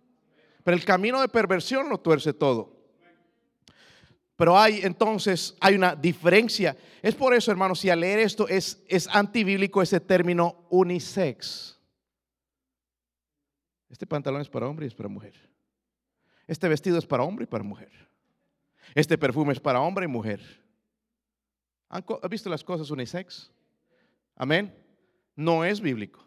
[0.64, 2.79] Pero el camino de perversión lo tuerce todo.
[4.40, 6.78] Pero hay entonces, hay una diferencia.
[7.02, 11.78] Es por eso, hermanos, si al leer esto es, es antibíblico ese término unisex.
[13.90, 15.34] Este pantalón es para hombre y es para mujer.
[16.48, 17.92] Este vestido es para hombre y para mujer.
[18.96, 20.40] Este perfume es para hombre y mujer.
[21.90, 23.52] ¿Han visto las cosas unisex?
[24.38, 24.74] Amén.
[25.36, 26.26] No es bíblico.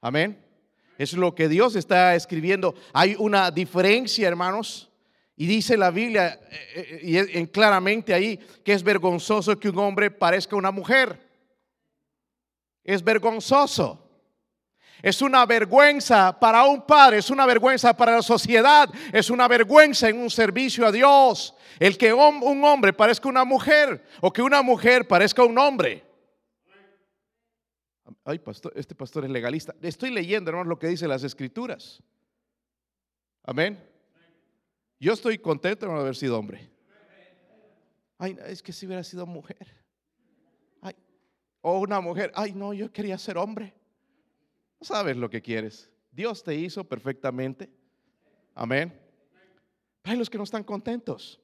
[0.00, 0.44] Amén.
[0.98, 2.74] Es lo que Dios está escribiendo.
[2.92, 4.91] Hay una diferencia, hermanos
[5.36, 10.10] y dice la Biblia, eh, eh, y claramente ahí, que es vergonzoso que un hombre
[10.10, 11.18] parezca una mujer.
[12.84, 13.98] Es vergonzoso.
[15.00, 20.08] Es una vergüenza para un padre, es una vergüenza para la sociedad, es una vergüenza
[20.08, 21.54] en un servicio a Dios.
[21.80, 26.04] El que un hombre parezca una mujer o que una mujer parezca un hombre.
[28.24, 29.74] Ay, pastor, este pastor es legalista.
[29.82, 32.00] Estoy leyendo, hermanos, lo que dice las escrituras.
[33.42, 33.91] Amén.
[35.02, 36.70] Yo estoy contento de no haber sido hombre.
[38.18, 39.74] Ay, es que si hubiera sido mujer.
[40.80, 40.94] Ay,
[41.60, 42.30] o una mujer.
[42.36, 43.74] Ay, no, yo quería ser hombre.
[44.78, 45.90] No sabes lo que quieres.
[46.12, 47.68] Dios te hizo perfectamente.
[48.54, 48.96] Amén.
[50.04, 51.40] hay los que no están contentos.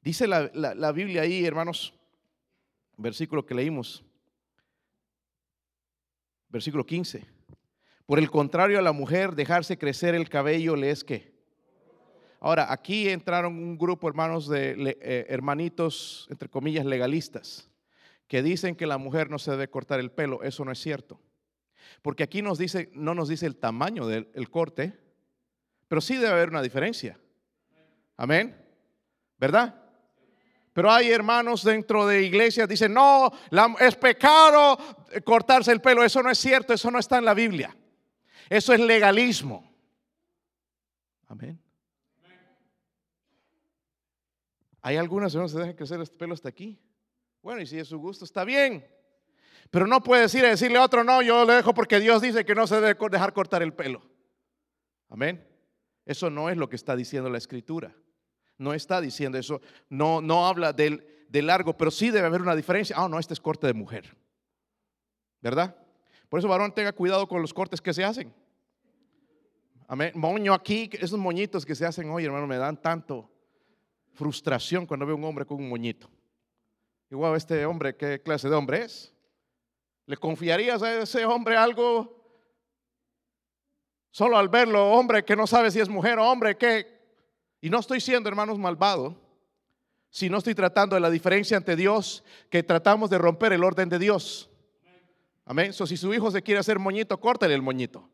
[0.00, 1.92] Dice la, la Biblia ahí, hermanos,
[2.96, 4.02] versículo que leímos.
[6.48, 7.22] Versículo 15.
[8.06, 11.33] Por el contrario, a la mujer dejarse crecer el cabello le es que
[12.44, 17.70] Ahora, aquí entraron un grupo, hermanos, de eh, hermanitos, entre comillas, legalistas,
[18.28, 20.42] que dicen que la mujer no se debe cortar el pelo.
[20.42, 21.18] Eso no es cierto.
[22.02, 24.92] Porque aquí nos dice, no nos dice el tamaño del corte,
[25.88, 27.18] pero sí debe haber una diferencia.
[28.18, 28.54] Amén.
[29.38, 29.82] ¿Verdad?
[30.74, 33.32] Pero hay hermanos dentro de iglesias dicen, no,
[33.80, 34.76] es pecado
[35.24, 36.04] cortarse el pelo.
[36.04, 37.74] Eso no es cierto, eso no está en la Biblia.
[38.50, 39.66] Eso es legalismo.
[41.26, 41.63] Amén.
[44.84, 46.78] Hay algunas que no se dejan crecer este pelo hasta aquí.
[47.40, 48.86] Bueno, y si es su gusto, está bien.
[49.70, 52.54] Pero no puede decir, decirle a otro, no, yo le dejo porque Dios dice que
[52.54, 54.02] no se debe dejar cortar el pelo.
[55.08, 55.42] Amén.
[56.04, 57.96] Eso no es lo que está diciendo la escritura.
[58.58, 59.62] No está diciendo eso.
[59.88, 62.94] No, no habla del, largo, pero sí debe haber una diferencia.
[62.98, 64.14] Ah, no, este es corte de mujer.
[65.40, 65.74] ¿Verdad?
[66.28, 68.34] Por eso, varón, tenga cuidado con los cortes que se hacen.
[69.88, 70.12] Amén.
[70.14, 73.30] Moño aquí, esos moñitos que se hacen hoy, hermano, me dan tanto
[74.14, 76.08] frustración cuando veo un hombre con un moñito.
[77.10, 79.12] Igual, este hombre, ¿qué clase de hombre es?
[80.06, 82.24] ¿Le confiarías a ese hombre algo
[84.10, 86.94] solo al verlo, hombre que no sabe si es mujer o hombre que...
[87.60, 89.16] Y no estoy siendo, hermanos, malvado,
[90.10, 93.88] si no estoy tratando de la diferencia ante Dios, que tratamos de romper el orden
[93.88, 94.50] de Dios.
[95.44, 95.72] Amén.
[95.72, 98.08] So, si su hijo se quiere hacer moñito, córtele el moñito.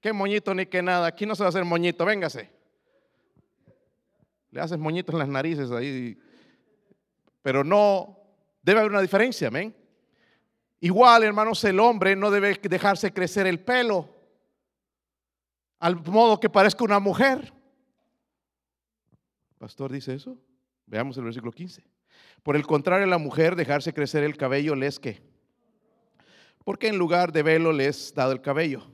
[0.00, 1.06] ¿Qué moñito ni qué nada?
[1.06, 2.50] Aquí no se va a hacer moñito, véngase.
[4.52, 6.16] Le haces moñitos en las narices ahí.
[7.42, 8.18] Pero no,
[8.62, 9.74] debe haber una diferencia, amén.
[10.78, 14.08] Igual, hermanos, el hombre no debe dejarse crecer el pelo
[15.80, 17.52] al modo que parezca una mujer.
[19.58, 20.38] Pastor dice eso.
[20.86, 21.82] Veamos el versículo 15.
[22.42, 25.22] Por el contrario, la mujer dejarse crecer el cabello les que.
[26.64, 28.86] Porque en lugar de velo les dado el cabello.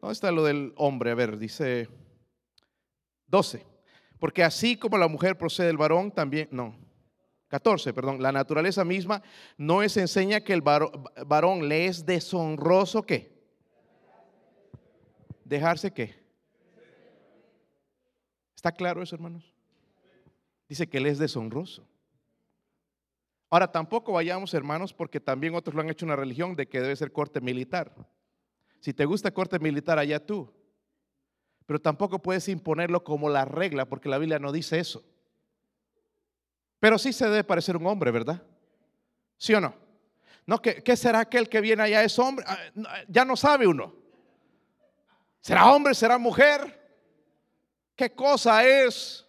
[0.00, 1.10] ¿Dónde está lo del hombre?
[1.10, 1.88] A ver, dice
[3.28, 3.69] 12.
[4.20, 6.76] Porque así como la mujer procede del varón, también, no,
[7.48, 9.22] 14, perdón, la naturaleza misma
[9.56, 13.42] no es enseña que el varón, le es deshonroso qué?
[15.44, 16.14] Dejarse qué?
[18.54, 19.52] ¿Está claro eso, hermanos?
[20.68, 21.84] Dice que él es deshonroso.
[23.48, 26.94] Ahora tampoco vayamos, hermanos, porque también otros lo han hecho una religión de que debe
[26.94, 27.92] ser corte militar.
[28.78, 30.52] Si te gusta corte militar, allá tú.
[31.70, 35.04] Pero tampoco puedes imponerlo como la regla, porque la Biblia no dice eso.
[36.80, 38.42] Pero sí se debe parecer un hombre, ¿verdad?
[39.36, 39.72] ¿Sí o no?
[40.46, 42.44] No, ¿qué, ¿qué, será aquel que viene allá es hombre?
[42.48, 42.58] Ah,
[43.06, 43.94] ya no sabe uno.
[45.40, 45.94] ¿Será hombre?
[45.94, 46.76] ¿Será mujer?
[47.94, 49.24] ¿Qué cosa es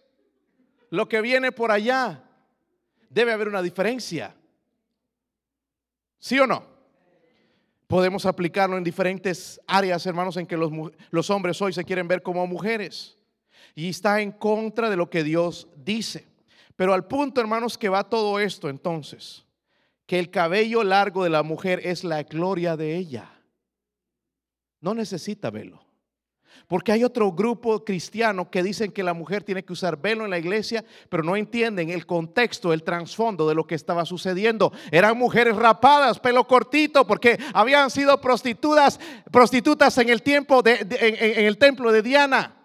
[0.90, 2.24] lo que viene por allá?
[3.08, 4.34] Debe haber una diferencia.
[6.18, 6.71] ¿Sí o no?
[7.92, 10.72] Podemos aplicarlo en diferentes áreas, hermanos, en que los,
[11.10, 13.18] los hombres hoy se quieren ver como mujeres.
[13.74, 16.24] Y está en contra de lo que Dios dice.
[16.74, 19.44] Pero al punto, hermanos, que va todo esto entonces,
[20.06, 23.30] que el cabello largo de la mujer es la gloria de ella.
[24.80, 25.84] No necesita velo.
[26.68, 30.30] Porque hay otro grupo cristiano que dicen que la mujer tiene que usar velo en
[30.30, 34.72] la iglesia, pero no entienden el contexto, el trasfondo de lo que estaba sucediendo.
[34.90, 38.98] Eran mujeres rapadas, pelo cortito, porque habían sido prostitutas,
[39.30, 42.56] prostitutas en el tiempo de, en el templo de Diana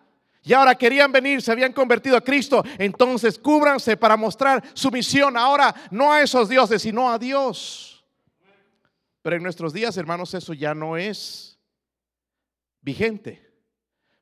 [0.48, 5.36] y ahora querían venir, se habían convertido a Cristo, entonces cúbranse para mostrar su misión
[5.36, 8.06] ahora no a esos dioses, sino a Dios.
[9.22, 11.60] Pero en nuestros días, hermanos, eso ya no es
[12.80, 13.47] vigente,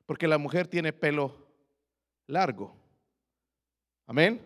[0.06, 1.46] porque la mujer tiene pelo
[2.26, 2.74] largo.
[4.06, 4.40] Amén.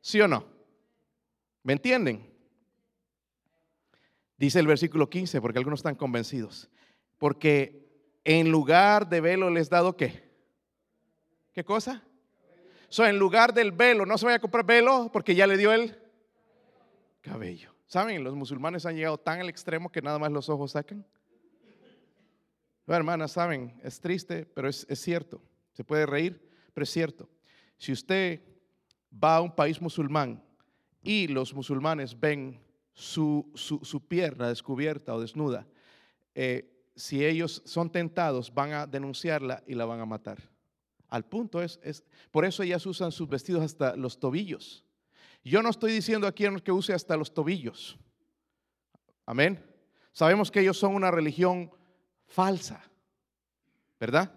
[0.00, 0.44] ¿Sí o no?
[1.62, 2.30] ¿Me entienden?
[4.38, 6.70] Dice el versículo 15, porque algunos están convencidos.
[7.18, 7.86] Porque
[8.24, 10.30] en lugar de velo les dado qué?
[11.52, 12.02] ¿Qué cosa?
[12.88, 15.72] So, en lugar del velo, no se vaya a comprar velo porque ya le dio
[15.72, 15.96] el
[17.20, 17.74] cabello.
[17.86, 18.24] ¿Saben?
[18.24, 21.04] Los musulmanes han llegado tan al extremo que nada más los ojos sacan.
[22.86, 25.42] No, hermanas, saben, es triste, pero es, es cierto.
[25.72, 27.28] Se puede reír, pero es cierto.
[27.76, 28.42] Si usted
[29.12, 30.42] va a un país musulmán
[31.02, 32.60] y los musulmanes ven
[32.92, 35.66] su, su, pierna descubierta o desnuda,
[36.34, 40.38] eh, si ellos son tentados, van a denunciarla y la van a matar.
[41.08, 44.84] Al punto es, es, por eso ellas usan sus vestidos hasta los tobillos.
[45.42, 47.98] Yo no estoy diciendo aquí que use hasta los tobillos.
[49.24, 49.64] Amén.
[50.12, 51.70] Sabemos que ellos son una religión
[52.30, 52.82] falsa,
[53.98, 54.32] ¿verdad?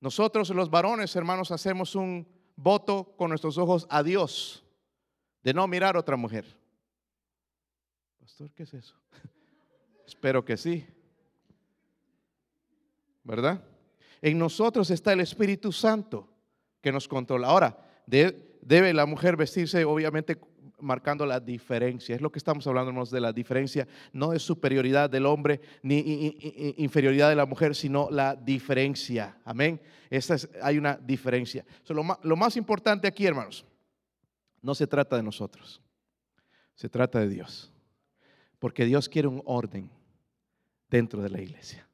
[0.00, 4.64] Nosotros los varones, hermanos, hacemos un voto con nuestros ojos a Dios
[5.42, 6.44] de no mirar a otra mujer.
[8.20, 8.94] Pastor, ¿qué es eso?
[10.06, 10.86] Espero que sí.
[13.24, 13.64] ¿Verdad?
[14.20, 16.28] En nosotros está el Espíritu Santo
[16.80, 17.48] que nos controla.
[17.48, 20.38] Ahora, debe la mujer vestirse obviamente
[20.80, 22.14] marcando la diferencia.
[22.14, 26.34] Es lo que estamos hablando de la diferencia, no de superioridad del hombre ni
[26.78, 29.38] inferioridad de la mujer, sino la diferencia.
[29.44, 29.80] Amén.
[30.10, 31.64] Esta hay una diferencia.
[31.88, 33.64] lo más importante aquí, hermanos,
[34.62, 35.80] no se trata de nosotros,
[36.74, 37.72] se trata de Dios.
[38.58, 39.90] Porque Dios quiere un orden
[40.88, 41.86] dentro de la iglesia.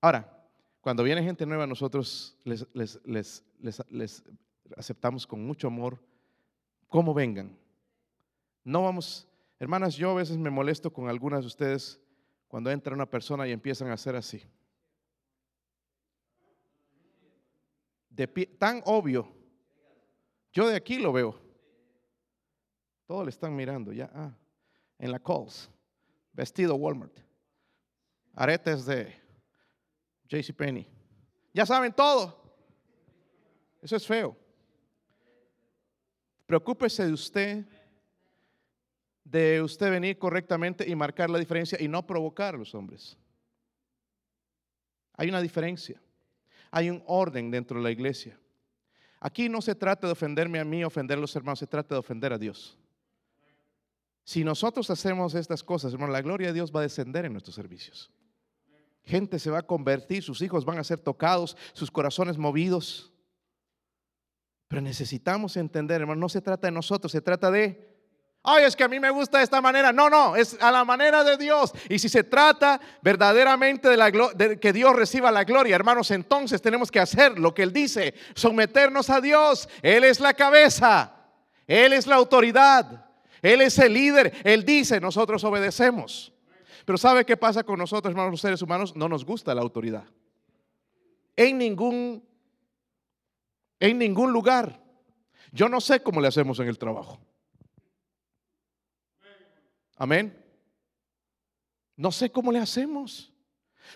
[0.00, 0.46] Ahora,
[0.80, 4.24] cuando viene gente nueva, nosotros les,
[4.76, 5.98] aceptamos con mucho amor,
[6.88, 7.56] como vengan.
[8.64, 9.28] No vamos,
[9.58, 12.00] hermanas, yo a veces me molesto con algunas de ustedes
[12.48, 14.42] cuando entra una persona y empiezan a hacer así.
[18.18, 19.32] de pie, tan obvio.
[20.52, 21.40] Yo de aquí lo veo.
[23.06, 24.10] Todos le están mirando ya.
[24.12, 24.36] Ah,
[24.98, 25.70] en la Coles,
[26.32, 27.16] vestido Walmart,
[28.34, 29.14] aretes de
[30.28, 30.86] JCPenney.
[31.54, 32.42] Ya saben todo.
[33.80, 34.36] Eso es feo.
[36.48, 37.66] Preocúpese de usted,
[39.22, 43.18] de usted venir correctamente y marcar la diferencia y no provocar a los hombres.
[45.12, 46.00] Hay una diferencia.
[46.70, 48.40] Hay un orden dentro de la iglesia.
[49.20, 51.98] Aquí no se trata de ofenderme a mí, ofender a los hermanos, se trata de
[51.98, 52.78] ofender a Dios.
[54.24, 57.56] Si nosotros hacemos estas cosas, hermano, la gloria de Dios va a descender en nuestros
[57.56, 58.10] servicios.
[59.04, 63.12] Gente se va a convertir, sus hijos van a ser tocados, sus corazones movidos.
[64.68, 67.88] Pero necesitamos entender, hermano, no se trata de nosotros, se trata de,
[68.42, 69.92] ay, es que a mí me gusta de esta manera.
[69.92, 71.72] No, no, es a la manera de Dios.
[71.88, 76.60] Y si se trata verdaderamente de, la, de que Dios reciba la gloria, hermanos, entonces
[76.60, 79.68] tenemos que hacer lo que Él dice, someternos a Dios.
[79.80, 81.14] Él es la cabeza,
[81.66, 83.06] Él es la autoridad,
[83.40, 84.34] Él es el líder.
[84.44, 86.32] Él dice, nosotros obedecemos.
[86.84, 88.96] Pero ¿sabe qué pasa con nosotros, hermanos, los seres humanos?
[88.96, 90.04] No nos gusta la autoridad.
[91.36, 92.24] En ningún,
[93.80, 94.82] en ningún lugar.
[95.52, 97.20] Yo no sé cómo le hacemos en el trabajo.
[99.96, 100.44] Amén.
[101.96, 103.32] No sé cómo le hacemos.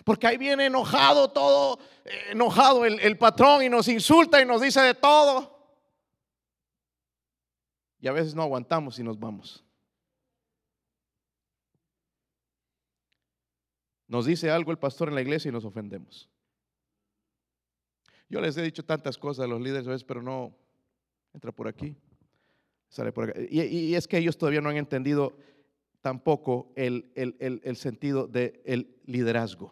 [0.03, 4.61] Porque ahí viene enojado todo, eh, enojado el, el patrón y nos insulta y nos
[4.61, 5.53] dice de todo.
[7.99, 9.63] Y a veces no aguantamos y nos vamos.
[14.07, 16.29] Nos dice algo el pastor en la iglesia y nos ofendemos.
[18.33, 20.57] Yo les he dicho tantas cosas a los líderes, pero no
[21.35, 21.95] entra por aquí,
[22.89, 23.39] sale por acá.
[23.47, 25.37] Y, es que ellos todavía no han entendido
[26.01, 29.71] tampoco el, el sentido del liderazgo.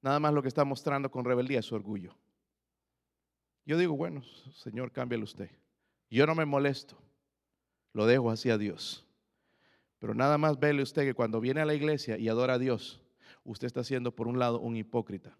[0.00, 2.16] Nada más lo que está mostrando con rebeldía es su orgullo.
[3.66, 4.22] Yo digo, bueno,
[4.54, 5.50] Señor, cámbialo usted.
[6.08, 6.96] Yo no me molesto,
[7.92, 9.04] lo dejo así a Dios.
[9.98, 13.02] Pero nada más vele usted que cuando viene a la iglesia y adora a Dios,
[13.44, 15.36] usted está siendo por un lado un hipócrita,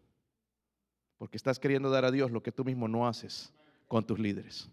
[1.19, 3.53] porque estás queriendo dar a Dios lo que tú mismo no haces
[3.89, 4.69] con tus líderes.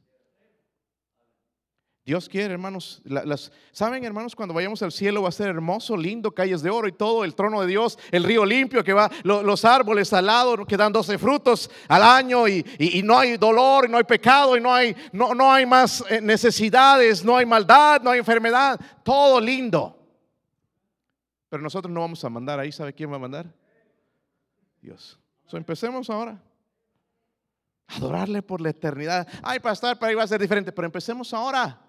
[2.06, 6.34] Dios quiere, hermanos, las, saben, hermanos, cuando vayamos al cielo va a ser hermoso, lindo,
[6.34, 9.64] calles de oro y todo, el trono de Dios, el río limpio que va, los
[9.64, 12.66] árboles al lado que dan 12 frutos al año y,
[13.06, 16.20] no hay dolor, y no hay pecado y no hay, no, no hay más eh,
[16.20, 19.98] necesidades, no hay maldad, no hay enfermedad, todo lindo.
[21.48, 22.72] Pero nosotros no vamos a mandar ahí.
[22.72, 23.46] ¿Sabe quién va a mandar?
[24.82, 25.23] Dios.
[25.58, 26.42] Empecemos ahora.
[27.88, 29.28] Adorarle por la eternidad.
[29.42, 30.72] Ay, pastor, para ahí va a ser diferente.
[30.72, 31.80] Pero empecemos ahora.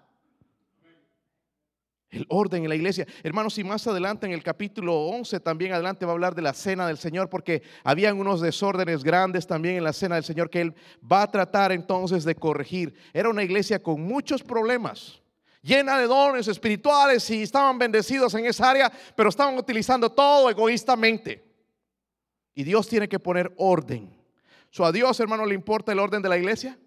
[2.09, 3.05] El orden en la iglesia.
[3.23, 6.53] Hermanos, y más adelante en el capítulo 11 también adelante va a hablar de la
[6.53, 10.61] cena del Señor, porque habían unos desórdenes grandes también en la cena del Señor que
[10.61, 10.75] Él
[11.11, 12.93] va a tratar entonces de corregir.
[13.13, 15.21] Era una iglesia con muchos problemas
[15.65, 21.54] llena de dones espirituales y estaban bendecidos en esa área, pero estaban utilizando todo egoístamente.
[22.55, 24.09] Y Dios tiene que poner orden.
[24.71, 26.79] So, ¿A Dios, hermano, le importa el orden de la iglesia?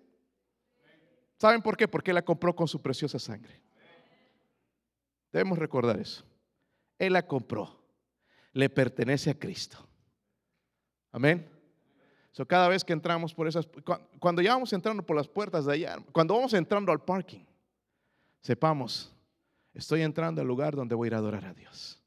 [1.36, 1.86] ¿Saben por qué?
[1.86, 3.60] Porque Él la compró con su preciosa sangre.
[5.30, 6.24] Debemos recordar eso.
[6.98, 7.78] Él la compró.
[8.52, 9.86] Le pertenece a Cristo.
[11.12, 11.48] Amén.
[12.32, 13.68] So, cada vez que entramos por esas,
[14.18, 17.44] cuando ya vamos entrando por las puertas de allá, cuando vamos entrando al parking,
[18.40, 19.14] sepamos,
[19.74, 22.02] estoy entrando al lugar donde voy a ir a adorar a Dios,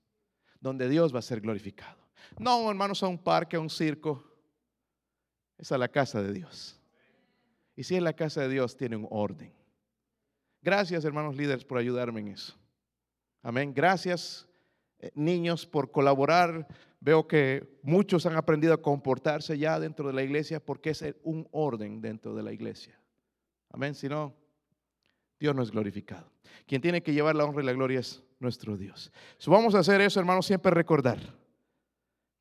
[0.59, 2.00] donde Dios va a ser glorificado.
[2.39, 4.23] No, hermanos, a un parque, a un circo,
[5.57, 6.79] es a la casa de Dios.
[7.75, 9.53] Y si es la casa de Dios, tiene un orden.
[10.61, 12.55] Gracias, hermanos líderes, por ayudarme en eso.
[13.41, 13.73] Amén.
[13.73, 14.47] Gracias,
[14.99, 16.67] eh, niños, por colaborar.
[16.99, 21.47] Veo que muchos han aprendido a comportarse ya dentro de la iglesia porque es un
[21.51, 22.99] orden dentro de la iglesia.
[23.69, 23.95] Amén.
[23.95, 24.35] Si no,
[25.39, 26.31] Dios no es glorificado.
[26.67, 29.11] Quien tiene que llevar la honra y la gloria es nuestro Dios.
[29.37, 31.40] Si vamos a hacer eso, hermanos, siempre recordar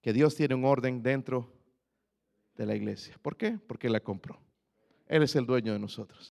[0.00, 1.52] que Dios tiene un orden dentro
[2.56, 3.16] de la iglesia.
[3.22, 3.58] ¿Por qué?
[3.66, 4.40] Porque la compró.
[5.06, 6.29] Él es el dueño de nosotros.